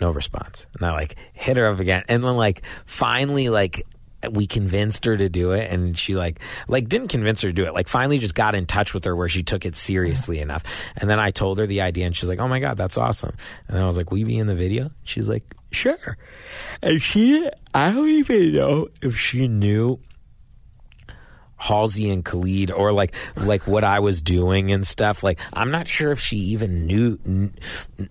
[0.00, 0.66] No response.
[0.74, 2.04] And i like hit her up again.
[2.08, 3.86] And then like finally like
[4.32, 7.64] we convinced her to do it and she like like didn't convince her to do
[7.64, 7.74] it.
[7.74, 10.64] Like finally just got in touch with her where she took it seriously enough.
[10.96, 13.36] And then i told her the idea and she's like oh my god that's awesome.
[13.68, 14.90] And i was like will you be in the video?
[15.04, 16.16] She's like sure.
[16.82, 20.00] And she i don't even know if she knew
[21.56, 25.22] Halsey and Khalid or like like what I was doing and stuff.
[25.22, 27.54] Like I'm not sure if she even knew kn-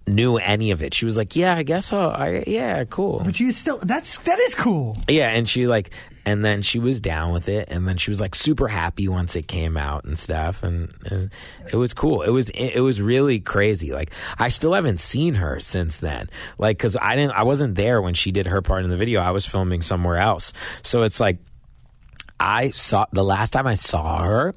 [0.08, 0.94] knew any of it.
[0.94, 2.10] She was like, "Yeah, I guess so.
[2.10, 4.98] I, yeah, cool." But you still that's that is cool.
[5.08, 5.92] Yeah, and she like,
[6.26, 9.36] and then she was down with it, and then she was like super happy once
[9.36, 11.30] it came out and stuff, and, and
[11.72, 12.24] it was cool.
[12.24, 13.92] It was it was really crazy.
[13.92, 16.30] Like I still haven't seen her since then.
[16.58, 19.22] Like because I didn't, I wasn't there when she did her part in the video.
[19.22, 21.38] I was filming somewhere else, so it's like
[22.40, 24.54] I saw the last time I saw her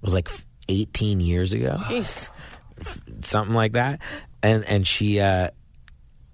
[0.00, 0.28] was like
[0.68, 2.30] 18 years ago Jeez.
[3.22, 4.00] something like that.
[4.42, 5.48] and and she uh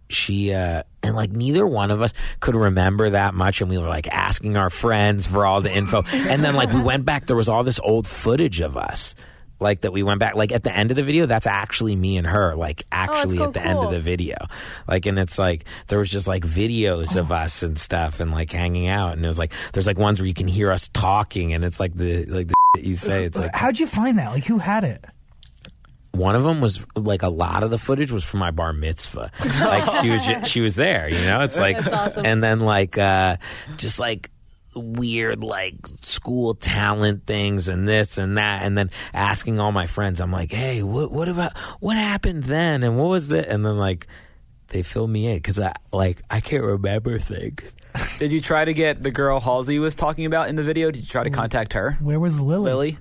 [0.08, 3.88] she uh and like neither one of us could remember that much and we were
[3.88, 7.36] like asking our friends for all the info and then like we went back there
[7.36, 9.14] was all this old footage of us
[9.60, 12.16] like that we went back like at the end of the video that's actually me
[12.16, 14.36] and her like actually cool, at the end of the video
[14.86, 18.52] like and it's like there was just like videos of us and stuff and like
[18.52, 21.52] hanging out and it was like there's like ones where you can hear us talking
[21.52, 24.30] and it's like the like the shit you say it's like How'd you find that?
[24.32, 25.04] Like, who had it?
[26.12, 29.30] one of them was like a lot of the footage was from my bar mitzvah.
[29.60, 31.40] Like she was she was there, you know.
[31.42, 32.26] It's like awesome.
[32.26, 33.36] and then like uh
[33.76, 34.30] just like
[34.74, 40.20] weird like school talent things and this and that and then asking all my friends
[40.20, 43.76] I'm like, "Hey, what what about what happened then and what was it?" And then
[43.76, 44.06] like
[44.68, 47.74] they fill me in cuz I like I can't remember things.
[48.18, 50.90] Did you try to get the girl Halsey was talking about in the video?
[50.90, 51.96] Did you try to contact her?
[52.00, 52.70] Where was Lily?
[52.70, 52.98] Lily?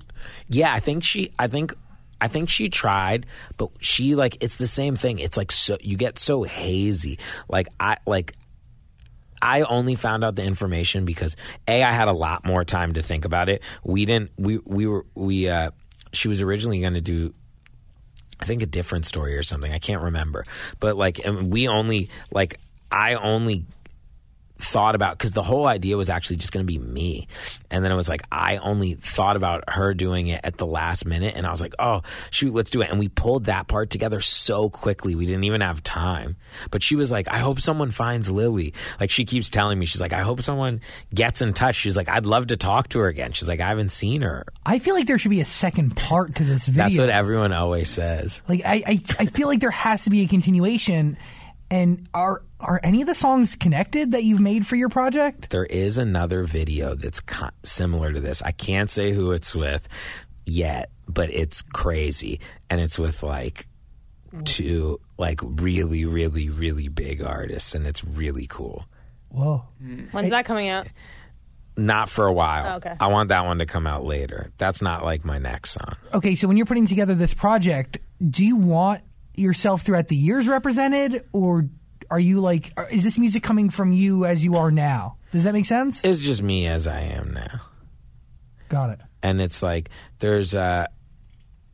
[0.48, 1.32] Yeah, I think she.
[1.38, 1.74] I think.
[2.20, 3.26] I think she tried,
[3.58, 5.20] but she like it's the same thing.
[5.20, 7.18] It's like so you get so hazy.
[7.48, 8.34] Like I like.
[9.40, 11.36] I only found out the information because
[11.66, 13.62] a I had a lot more time to think about it.
[13.84, 14.30] We didn't.
[14.36, 15.48] We we were we.
[15.48, 15.70] uh
[16.12, 17.34] She was originally going to do
[18.40, 19.72] I think a different story or something.
[19.72, 20.44] I can't remember.
[20.80, 22.60] But like, we only like
[22.90, 23.64] I only
[24.58, 27.28] thought about because the whole idea was actually just going to be me,
[27.70, 31.06] and then it was like I only thought about her doing it at the last
[31.06, 33.90] minute, and I was like, oh shoot, let's do it, and we pulled that part
[33.90, 36.36] together so quickly we didn't even have time.
[36.70, 38.74] But she was like, I hope someone finds Lily.
[39.00, 40.80] Like she keeps telling me, she's like, I hope someone
[41.14, 41.76] gets in touch.
[41.76, 43.32] She's like, I'd love to talk to her again.
[43.32, 44.44] She's like, I haven't seen her.
[44.66, 46.84] I feel like there should be a second part to this video.
[46.84, 48.42] That's what everyone always says.
[48.48, 51.16] Like I, I, I feel like there has to be a continuation.
[51.70, 55.50] And are are any of the songs connected that you've made for your project?
[55.50, 58.42] there is another video that's co- similar to this.
[58.42, 59.88] I can't say who it's with
[60.46, 63.66] yet, but it's crazy, and it's with like
[64.44, 68.84] two like really, really, really big artists, and it's really cool.
[69.30, 69.64] Whoa.
[69.82, 70.12] Mm.
[70.12, 70.86] When's that coming out?
[71.76, 72.74] Not for a while.
[72.74, 72.96] Oh, okay.
[72.98, 74.50] I want that one to come out later.
[74.58, 75.94] That's not like my next song.
[76.12, 77.98] Okay, so when you're putting together this project,
[78.28, 79.02] do you want
[79.34, 81.68] yourself throughout the years represented, or
[82.10, 85.16] are you like, are- is this music coming from you as you are now?
[85.32, 86.04] Does that make sense?
[86.04, 87.60] It's just me as I am now.
[88.68, 89.00] Got it.
[89.22, 89.88] and it's like
[90.18, 90.86] there's uh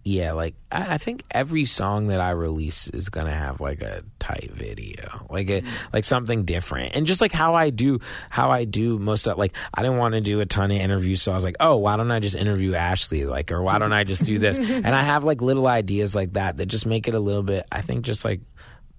[0.05, 4.03] yeah like I, I think every song that i release is gonna have like a
[4.19, 5.63] tight video like a
[5.93, 7.99] like something different and just like how i do
[8.31, 11.23] how i do most of like i didn't want to do a ton of interviews
[11.23, 13.93] so i was like oh why don't i just interview ashley like or why don't
[13.95, 17.09] i just do this and i have like little ideas like that that just make
[17.09, 18.41] it a little bit i think just like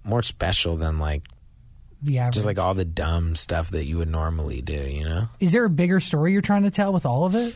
[0.06, 1.22] more special than like
[2.02, 2.34] The average.
[2.34, 5.64] just like all the dumb stuff that you would normally do you know is there
[5.64, 7.54] a bigger story you're trying to tell with all of it?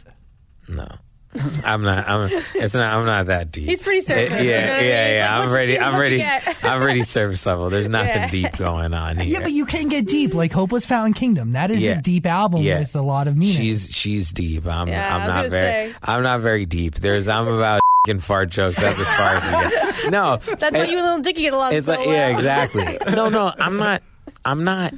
[0.68, 0.86] No.
[1.64, 2.09] I'm not.
[2.09, 2.28] I'm.
[2.57, 2.92] It's not.
[2.92, 3.68] I'm not that deep.
[3.68, 4.88] He's pretty surface, Yeah, you know yeah, I mean?
[4.88, 5.38] yeah.
[5.38, 5.78] Like, I'm ready.
[5.78, 6.16] I'm ready.
[6.16, 6.57] get.
[6.64, 7.03] I'm ready.
[7.05, 7.70] Surface level.
[7.70, 8.30] There's nothing Yeah.
[8.30, 9.26] deep going on here.
[9.34, 12.01] Yeah, but you can get deep, like "Hopeless Fountain Kingdom." That is Yeah.
[12.01, 12.80] a deep album Yeah.
[12.80, 13.55] with a lot of meaning.
[13.55, 14.66] She's she's deep.
[14.66, 14.88] I'm.
[14.88, 15.90] Yeah, I I'm not very.
[15.92, 15.96] say.
[16.03, 16.96] I'm not very deep.
[16.96, 17.28] There's.
[17.28, 18.78] I'm about and fart jokes.
[18.78, 19.90] That's as far as you get.
[20.11, 20.36] No.
[20.38, 22.14] That's why you and Lil Dicky get along It's so like well.
[22.14, 22.98] yeah, exactly.
[23.14, 24.03] No, no, I'm not.
[24.44, 24.94] I'm not.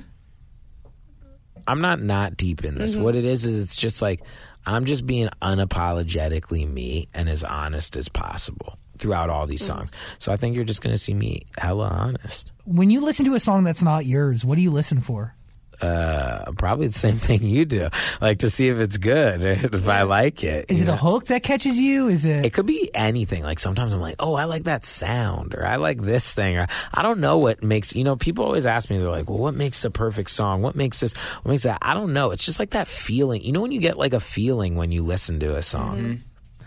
[1.67, 2.95] I'm not not deep in this.
[2.95, 3.03] Mm-hmm.
[3.03, 4.23] What it is is it's just like
[4.67, 9.79] I'm just being unapologetically me and as honest as possible throughout all these mm-hmm.
[9.79, 9.91] songs.
[10.19, 12.53] So I think you're just gonna see me hella honest.
[12.65, 15.35] when you listen to a song that's not yours, what do you listen for?
[15.83, 17.89] Uh, probably the same thing you do,
[18.21, 19.43] like to see if it's good,
[19.75, 20.67] if I like it.
[20.69, 20.93] Is it know?
[20.93, 22.09] a hook that catches you?
[22.09, 22.45] Is it?
[22.45, 23.43] It could be anything.
[23.43, 26.67] Like sometimes I'm like, oh, I like that sound, or I like this thing, or
[26.95, 27.97] I don't know what makes.
[27.97, 30.63] You know, people always ask me, they're like, well, what makes a perfect song?
[30.63, 31.15] What makes this?
[31.15, 31.79] What makes that?
[31.83, 32.31] I don't know.
[32.31, 33.43] It's just like that feeling.
[33.43, 36.23] You know, when you get like a feeling when you listen to a song.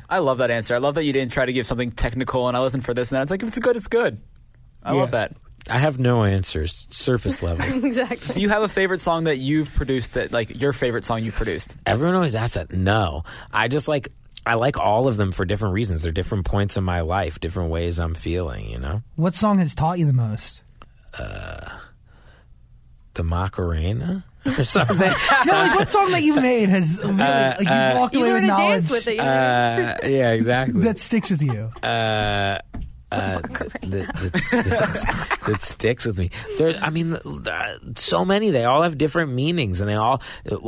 [0.08, 0.76] I love that answer.
[0.76, 3.12] I love that you didn't try to give something technical and I listen for this
[3.12, 3.24] and that.
[3.24, 4.22] It's like if it's good, it's good.
[4.84, 5.36] I love that.
[5.70, 6.88] I have no answers.
[6.92, 7.66] Surface level.
[7.86, 8.36] exactly.
[8.36, 11.36] Do you have a favorite song that you've produced that like your favorite song you've
[11.36, 11.76] produced?
[11.86, 12.72] Everyone always asks that.
[12.72, 14.10] No, I just like.
[14.48, 16.04] I like all of them for different reasons.
[16.04, 18.70] They're different points in my life, different ways I'm feeling.
[18.70, 20.62] You know, what song has taught you the most?
[23.16, 24.98] the Macarena or something.
[25.46, 28.42] No, like what song that you've made has really, like you've walked You away with
[28.42, 29.16] learn to knowledge dance with it.
[29.16, 29.28] You know?
[29.28, 30.82] uh, yeah, exactly.
[30.82, 31.72] that sticks with you.
[31.82, 32.60] uh,
[33.12, 33.50] uh, that,
[33.82, 36.32] that, that, that sticks with me.
[36.58, 38.50] There, I mean, uh, so many.
[38.50, 40.22] They all have different meanings, and they all.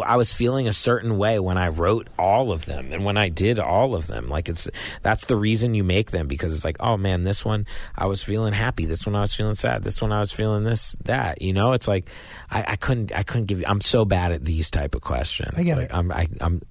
[0.04, 3.30] I was feeling a certain way when I wrote all of them, and when I
[3.30, 4.30] did all of them.
[4.30, 4.70] Like it's
[5.02, 7.66] that's the reason you make them because it's like, oh man, this one
[7.96, 8.86] I was feeling happy.
[8.86, 9.84] This one I was feeling sad.
[9.84, 11.42] This one I was feeling this that.
[11.42, 12.10] You know, it's like
[12.52, 13.66] I, I couldn't I couldn't give you.
[13.68, 15.54] I'm so bad at these type of questions.
[15.58, 15.94] I get like, it.
[15.94, 16.62] I'm I, I'm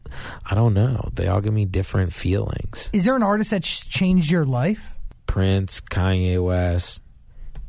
[0.44, 1.10] I don't know.
[1.12, 2.88] They all give me different feelings.
[2.92, 4.95] Is there an artist that's changed your life?
[5.26, 7.02] Prince, Kanye West,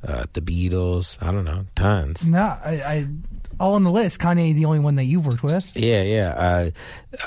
[0.08, 1.18] uh, the Beatles.
[1.22, 2.26] I don't know, tons.
[2.26, 3.08] No, I, I
[3.60, 4.20] all on the list.
[4.20, 5.72] Kanye is the only one that you've worked with.
[5.76, 6.30] Yeah, yeah.
[6.30, 6.70] Uh,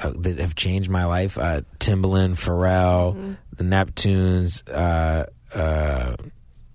[0.03, 1.37] uh, that have changed my life.
[1.37, 4.63] Uh, Timbaland, Pharrell, the Neptunes.
[4.69, 5.27] Uh,
[5.57, 6.17] uh,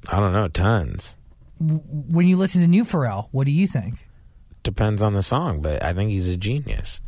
[0.08, 1.18] I don't know, tons.
[1.60, 4.08] When you listen to new Pharrell, what do you think?
[4.64, 7.00] Depends on the song, but I think he's a genius.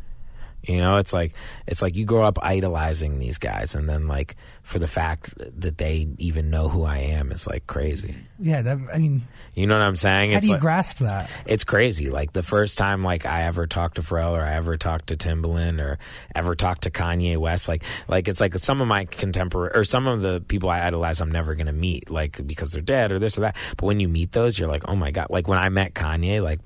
[0.62, 1.34] You know, it's like
[1.66, 5.78] it's like you grow up idolizing these guys, and then like for the fact that
[5.78, 8.16] they even know who I am is like crazy.
[8.40, 10.32] Yeah, that, I mean, You know what I'm saying?
[10.32, 11.30] how it's do you like, grasp that?
[11.46, 12.10] it's crazy.
[12.10, 15.16] Like the first time like I ever talked to Pharrell or I ever talked to
[15.16, 15.98] Timbaland or
[16.34, 20.06] ever talked to Kanye West, like like it's like some of my contemporary or some
[20.06, 23.38] of the people I idolize I'm never gonna meet, like because they're dead or this
[23.38, 23.56] or that.
[23.76, 25.28] But when you meet those, you're like, oh my god.
[25.30, 26.60] Like when I met Kanye, like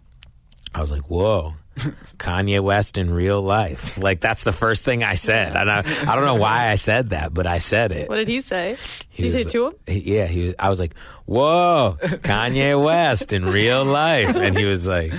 [0.74, 1.54] I was like, whoa.
[2.18, 3.98] Kanye West in real life.
[3.98, 5.56] Like that's the first thing I said.
[5.56, 8.08] And I, I don't know why I said that, but I said it.
[8.08, 8.76] What did he say?
[9.08, 9.72] He did you say it to him?
[9.86, 10.94] he- yeah, he was, I was like,
[11.26, 15.12] "Whoa, Kanye West in real life," and he was like,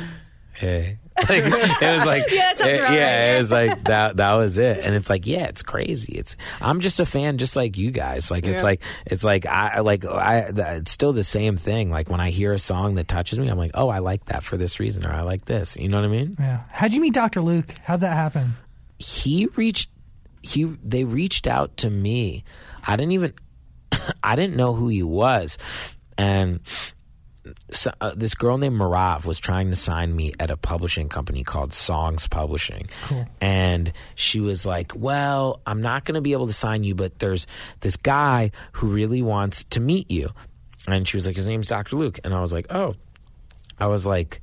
[0.54, 1.00] "Hey."
[1.30, 3.36] Like it was like Yeah, that it- about yeah, right.
[3.36, 4.80] it was like that that was it.
[4.84, 6.14] And it's like, yeah, it's crazy.
[6.14, 8.32] It's I'm just a fan just like you guys.
[8.32, 8.64] Like it's Yeah.
[8.64, 11.90] like it's like I like I it's still the same thing.
[11.92, 14.44] Like when I hear a song that touches me, I'm like, "Oh, I like that
[14.44, 16.36] for this reason or I like this." You know what I mean?
[16.40, 16.64] Yeah.
[16.70, 17.42] How'd you meet Dr.
[17.42, 17.74] Luke?
[17.84, 18.54] How'd that happen?
[19.00, 19.90] he reached
[20.42, 22.44] he they reached out to me
[22.86, 23.34] i didn't even
[24.24, 25.58] i didn't know who he was
[26.18, 26.60] and
[27.72, 31.44] so, uh, this girl named Marav was trying to sign me at a publishing company
[31.44, 32.88] called Songs Publishing.
[33.42, 37.20] And she was like, Well, I'm not going to be able to sign you, but
[37.20, 37.46] there's
[37.82, 40.30] this guy who really wants to meet you.
[40.88, 41.96] And she was like, His name's Dr.
[41.96, 42.20] Luke.
[42.24, 42.96] And I was like, Oh.
[43.80, 44.40] I was like,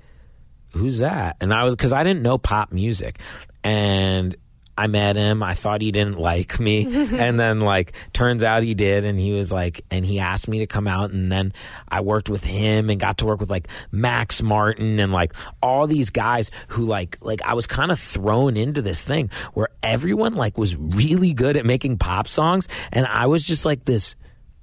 [0.72, 1.36] who's that?
[1.40, 3.18] And I was because I didn't know pop music,
[3.62, 4.34] and
[4.80, 5.42] I met him.
[5.42, 6.84] I thought he didn't like me,
[7.18, 10.60] and then like turns out he did, and he was like, and he asked me
[10.60, 11.52] to come out, and then
[11.86, 15.86] I worked with him and got to work with like Max Martin and like all
[15.86, 20.34] these guys who like like I was kind of thrown into this thing where everyone
[20.34, 24.16] like was really good at making pop songs, and I was just like this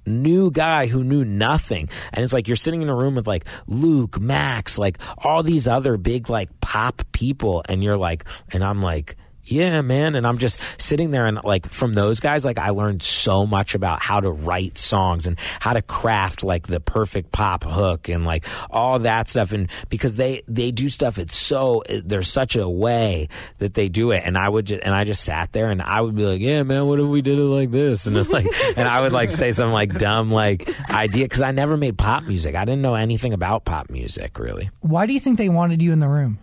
[0.04, 1.88] new guy who knew nothing.
[2.12, 5.68] And it's like you're sitting in a room with like Luke, Max, like all these
[5.68, 9.16] other big like pop people, and you're like, and I'm like,
[9.50, 10.14] yeah, man.
[10.14, 13.74] And I'm just sitting there and like from those guys, like I learned so much
[13.74, 18.24] about how to write songs and how to craft like the perfect pop hook and
[18.24, 19.52] like all that stuff.
[19.52, 23.28] And because they, they do stuff, it's so, there's such a way
[23.58, 24.22] that they do it.
[24.24, 26.62] And I would just, and I just sat there and I would be like, yeah,
[26.62, 28.06] man, what if we did it like this?
[28.06, 28.46] And it's like,
[28.76, 32.24] and I would like say some like dumb like idea because I never made pop
[32.24, 32.54] music.
[32.54, 35.92] I didn't know anything about pop music really Why do you think they wanted you
[35.92, 36.38] in the room?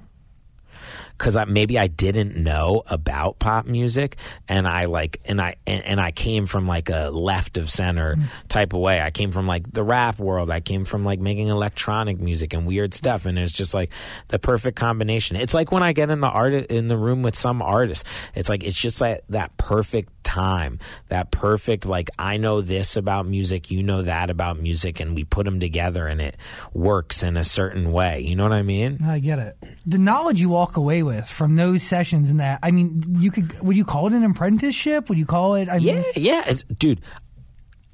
[1.18, 5.84] Because I, maybe I didn't know about pop music, and I like, and I and,
[5.84, 8.26] and I came from like a left of center mm.
[8.48, 9.02] type of way.
[9.02, 10.52] I came from like the rap world.
[10.52, 13.92] I came from like making electronic music and weird stuff, and it's just like
[14.28, 15.38] the perfect combination.
[15.38, 18.06] It's like when I get in the art in the room with some artist.
[18.34, 23.26] It's like it's just like that perfect time, that perfect like I know this about
[23.26, 26.36] music, you know that about music, and we put them together, and it
[26.74, 28.22] works in a certain way.
[28.22, 29.00] You know what I mean?
[29.04, 29.58] I get it.
[29.86, 33.58] The knowledge you walk away with from those sessions and that, I mean, you could,
[33.62, 35.08] would you call it an apprenticeship?
[35.10, 37.02] Would you call it, I mean, Yeah, yeah, it's, dude.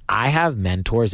[0.10, 1.14] I have mentors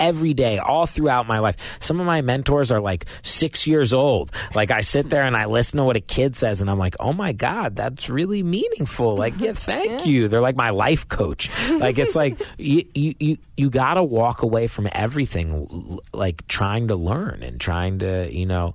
[0.00, 1.56] every day, all throughout my life.
[1.80, 4.30] Some of my mentors are like six years old.
[4.54, 6.96] Like I sit there and I listen to what a kid says, and I'm like,
[7.00, 9.16] oh my god, that's really meaningful.
[9.16, 10.28] Like, yeah, thank you.
[10.28, 11.50] They're like my life coach.
[11.70, 16.88] Like it's like you you you, you got to walk away from everything, like trying
[16.88, 18.74] to learn and trying to you know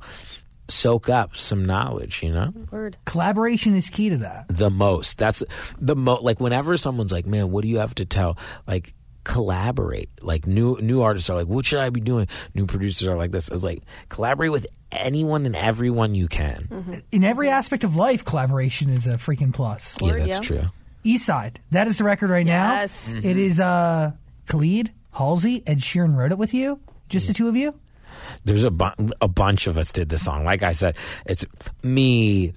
[0.67, 2.23] soak up some knowledge.
[2.23, 2.97] You know Word.
[3.05, 4.45] collaboration is key to that.
[4.49, 5.17] the most.
[5.17, 5.43] That's
[5.79, 6.23] the most.
[6.23, 8.37] Like whenever someone's like, "Man, what do you have to tell?"
[8.67, 8.93] Like
[9.23, 10.09] collaborate.
[10.21, 13.31] Like new new artists are like, "What should I be doing?" New producers are like
[13.31, 13.49] this.
[13.49, 17.03] I was like, collaborate with anyone and everyone you can.
[17.11, 19.97] In every aspect of life, collaboration is a freaking plus.
[19.99, 20.39] Yeah, Word, that's yeah.
[20.39, 20.63] true.
[21.03, 23.15] East Side, that is the record right Yes.
[23.15, 23.29] now.
[23.29, 24.11] It is uh,
[24.47, 26.79] Khalid, Halsey, Ed Sheeran wrote it with you.
[27.09, 27.73] Just the two of you?
[28.45, 30.43] There's a bu- a bunch of us did the song.
[30.43, 31.45] Like I said, it's
[31.81, 32.53] me,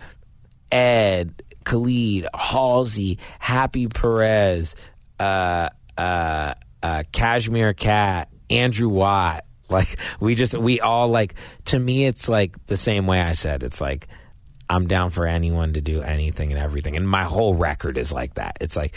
[0.70, 4.76] Ed, Khalid, Halsey, Happy Perez,
[5.18, 9.44] uh, uh, uh, Cashmere Cat, Andrew Watt.
[9.68, 11.34] Like we just we all like.
[11.64, 13.64] To me, it's like the same way I said.
[13.64, 14.06] It's like.
[14.68, 16.96] I'm down for anyone to do anything and everything.
[16.96, 18.58] And my whole record is like that.
[18.60, 18.94] It's like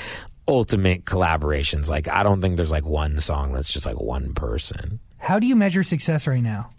[0.47, 1.89] ultimate collaborations.
[1.89, 4.99] Like I don't think there's like one song that's just like one person.
[5.30, 6.71] How do you measure success right now?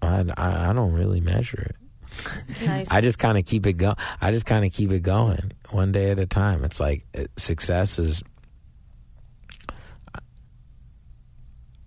[0.00, 2.64] I, I, I don't really measure it.
[2.64, 2.92] Nice.
[2.92, 3.96] I just kind of keep it going.
[4.20, 6.62] I just kind of keep it going one day at a time.
[6.62, 8.22] It's like it, success is.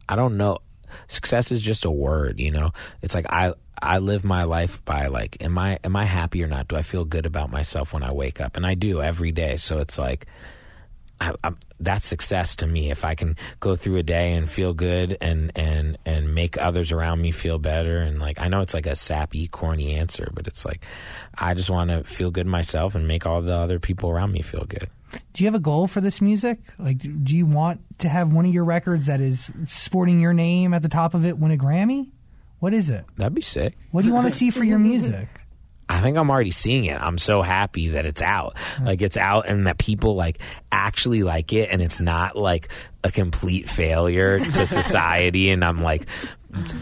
[0.09, 0.57] I don't know.
[1.07, 2.41] success is just a word.
[2.41, 6.03] You know, it's like I I live my life by like, am I am I
[6.03, 6.67] happy or not?
[6.67, 8.57] Do I feel good about myself when I wake up?
[8.57, 9.55] And I do every day.
[9.55, 10.25] So it's like.
[11.21, 12.89] I, I, that's success to me.
[12.89, 16.91] If I can go through a day and feel good and and and make others
[16.91, 20.47] around me feel better, and like I know it's like a sappy, corny answer, but
[20.47, 20.83] it's like
[21.37, 24.41] I just want to feel good myself and make all the other people around me
[24.41, 24.89] feel good.
[25.33, 26.59] Do you have a goal for this music?
[26.79, 30.73] Like, do you want to have one of your records that is sporting your name
[30.73, 32.09] at the top of it win a Grammy?
[32.59, 33.05] What is it?
[33.17, 33.77] That'd be sick.
[33.91, 35.40] What do you want to see for your music?
[35.91, 37.01] I think I'm already seeing it.
[37.01, 38.57] I'm so happy that it's out.
[38.77, 38.85] Hmm.
[38.85, 40.39] Like it's out and that people like
[40.71, 42.69] actually like it and it's not like
[43.03, 46.05] a complete failure to society and I'm like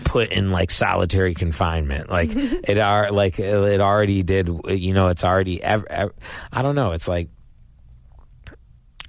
[0.05, 2.11] put in like solitary confinement.
[2.11, 6.13] Like it are like it already did you know it's already ever, ever
[6.51, 6.91] I don't know.
[6.91, 7.29] It's like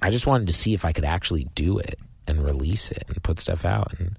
[0.01, 3.21] I just wanted to see if I could actually do it and release it and
[3.21, 4.17] put stuff out and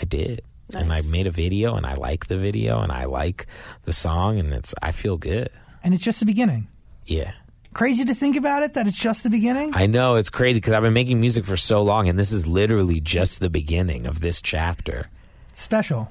[0.00, 0.42] I did.
[0.72, 3.46] And I made a video and I like the video and I like
[3.84, 5.50] the song and it's I feel good.
[5.82, 6.68] And it's just the beginning.
[7.06, 7.32] Yeah.
[7.74, 9.72] Crazy to think about it that it's just the beginning.
[9.74, 12.46] I know it's crazy because I've been making music for so long, and this is
[12.46, 15.10] literally just the beginning of this chapter.
[15.54, 16.10] Special.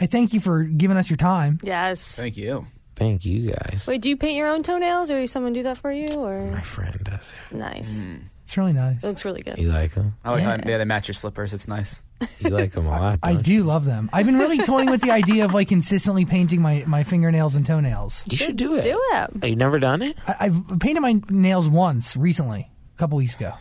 [0.00, 1.58] I thank you for giving us your time.
[1.64, 2.14] Yes.
[2.14, 2.66] Thank you.
[2.94, 3.86] Thank you guys.
[3.88, 6.10] Wait, do you paint your own toenails, or does someone do that for you?
[6.14, 7.54] Or My friend does it.
[7.56, 8.04] nice.
[8.04, 8.20] Mm.
[8.44, 9.02] It's really nice.
[9.02, 9.58] It looks really good.
[9.58, 10.14] You like them?
[10.24, 10.56] I like Yeah.
[10.62, 11.52] how yeah, they match your slippers.
[11.52, 12.00] It's nice.
[12.40, 13.18] You like them a lot.
[13.22, 14.08] I don't do love them.
[14.12, 17.64] I've been really toying with the idea of like consistently painting my, my fingernails and
[17.66, 18.22] toenails.
[18.30, 18.82] You should do it.
[18.82, 19.30] Do it.
[19.42, 23.34] Oh, you never done it I, I've painted my nails once recently, a couple weeks
[23.34, 23.52] ago,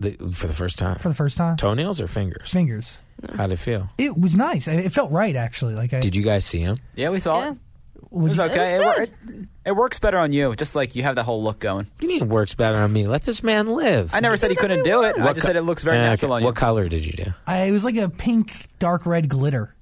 [0.00, 0.98] the, for the first time.
[0.98, 1.56] for the first time.
[1.56, 2.50] Toenails or fingers?
[2.50, 2.98] Fingers.
[3.36, 3.88] How'd it feel?
[3.98, 4.66] It was nice.
[4.68, 5.74] It felt right, actually.
[5.74, 6.76] Like I Did you guys see him?
[6.96, 7.50] Yeah, we saw Yeah.
[7.52, 7.58] it.
[8.02, 8.74] It would was you- okay.
[8.76, 10.54] It It, wor- it, it works better on you.
[10.56, 11.86] Just like you have that whole look going.
[11.86, 13.06] What do you mean it works better on me?
[13.06, 14.10] Let this man live.
[14.12, 15.18] I never said he couldn't do it.
[15.18, 16.36] I just co- said it looks very Eh, natural okay.
[16.36, 16.46] on you.
[16.46, 17.32] What color did you do?
[17.46, 19.74] I, it was like a pink, dark red glitter.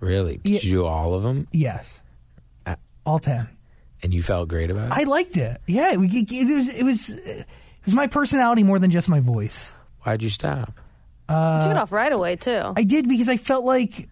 [0.00, 0.36] Really?
[0.38, 0.60] Did Yeah.
[0.62, 1.48] you do all of them?
[1.52, 2.02] Yes,
[2.66, 3.48] Uh, all ten.
[4.02, 5.00] And you felt great about it?
[5.00, 5.60] I liked it.
[5.66, 7.46] Yeah, we, it, it was it was it
[7.86, 9.74] was my personality more than just my voice.
[10.02, 10.74] Why'd you stop?
[11.28, 12.60] Took it off right away too.
[12.76, 14.08] I did because I felt like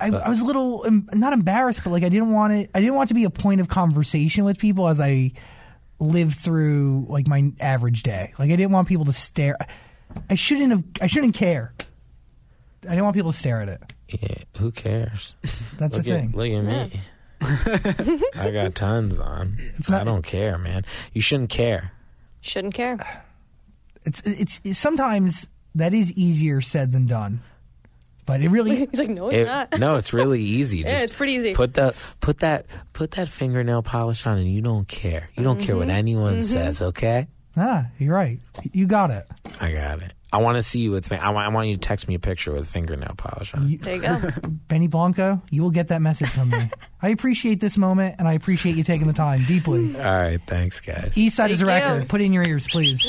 [0.00, 2.70] I, uh, I was a little not embarrassed, but like I didn't want it.
[2.74, 5.32] I didn't want it to be a point of conversation with people as I
[6.00, 8.32] lived through like my average day.
[8.38, 9.56] Like I didn't want people to stare.
[10.28, 10.84] I shouldn't have.
[11.00, 11.74] I shouldn't care.
[12.86, 13.82] I didn't want people to stare at it.
[14.08, 15.34] Yeah, who cares?
[15.78, 16.32] That's Look the at, thing.
[16.32, 17.00] look at me.
[18.34, 19.56] I got tons on.
[19.74, 20.84] It's not- I don't care, man.
[21.12, 21.92] You shouldn't care.
[22.40, 23.24] Shouldn't care.
[24.04, 27.40] It's, it's it's sometimes that is easier said than done,
[28.26, 29.78] but it really He's like, no, it's It- not.
[29.78, 30.78] no, it's really easy.
[30.78, 31.54] Yeah, it's pretty easy.
[31.54, 35.28] Put the put that put that fingernail polish on, and you don't care.
[35.36, 35.96] You don't care what Mm-hmm.
[35.96, 36.80] anyone says.
[36.82, 38.40] Okay, ah, you're right.
[38.72, 39.26] You got it.
[39.60, 40.12] I got it.
[40.32, 41.06] I want to see you with.
[41.06, 43.76] fin- I want, I want you to text me a picture with fingernail polish on.
[43.80, 44.30] There you go.
[44.68, 46.70] Benny Blanco, you will get that message from me.
[47.00, 49.94] I appreciate this moment, and I appreciate you taking the time deeply.
[49.96, 51.12] All right, thanks, guys.
[51.16, 51.90] East Side is a Thank you.
[51.92, 52.08] record.
[52.08, 53.08] Put it in your ears, please.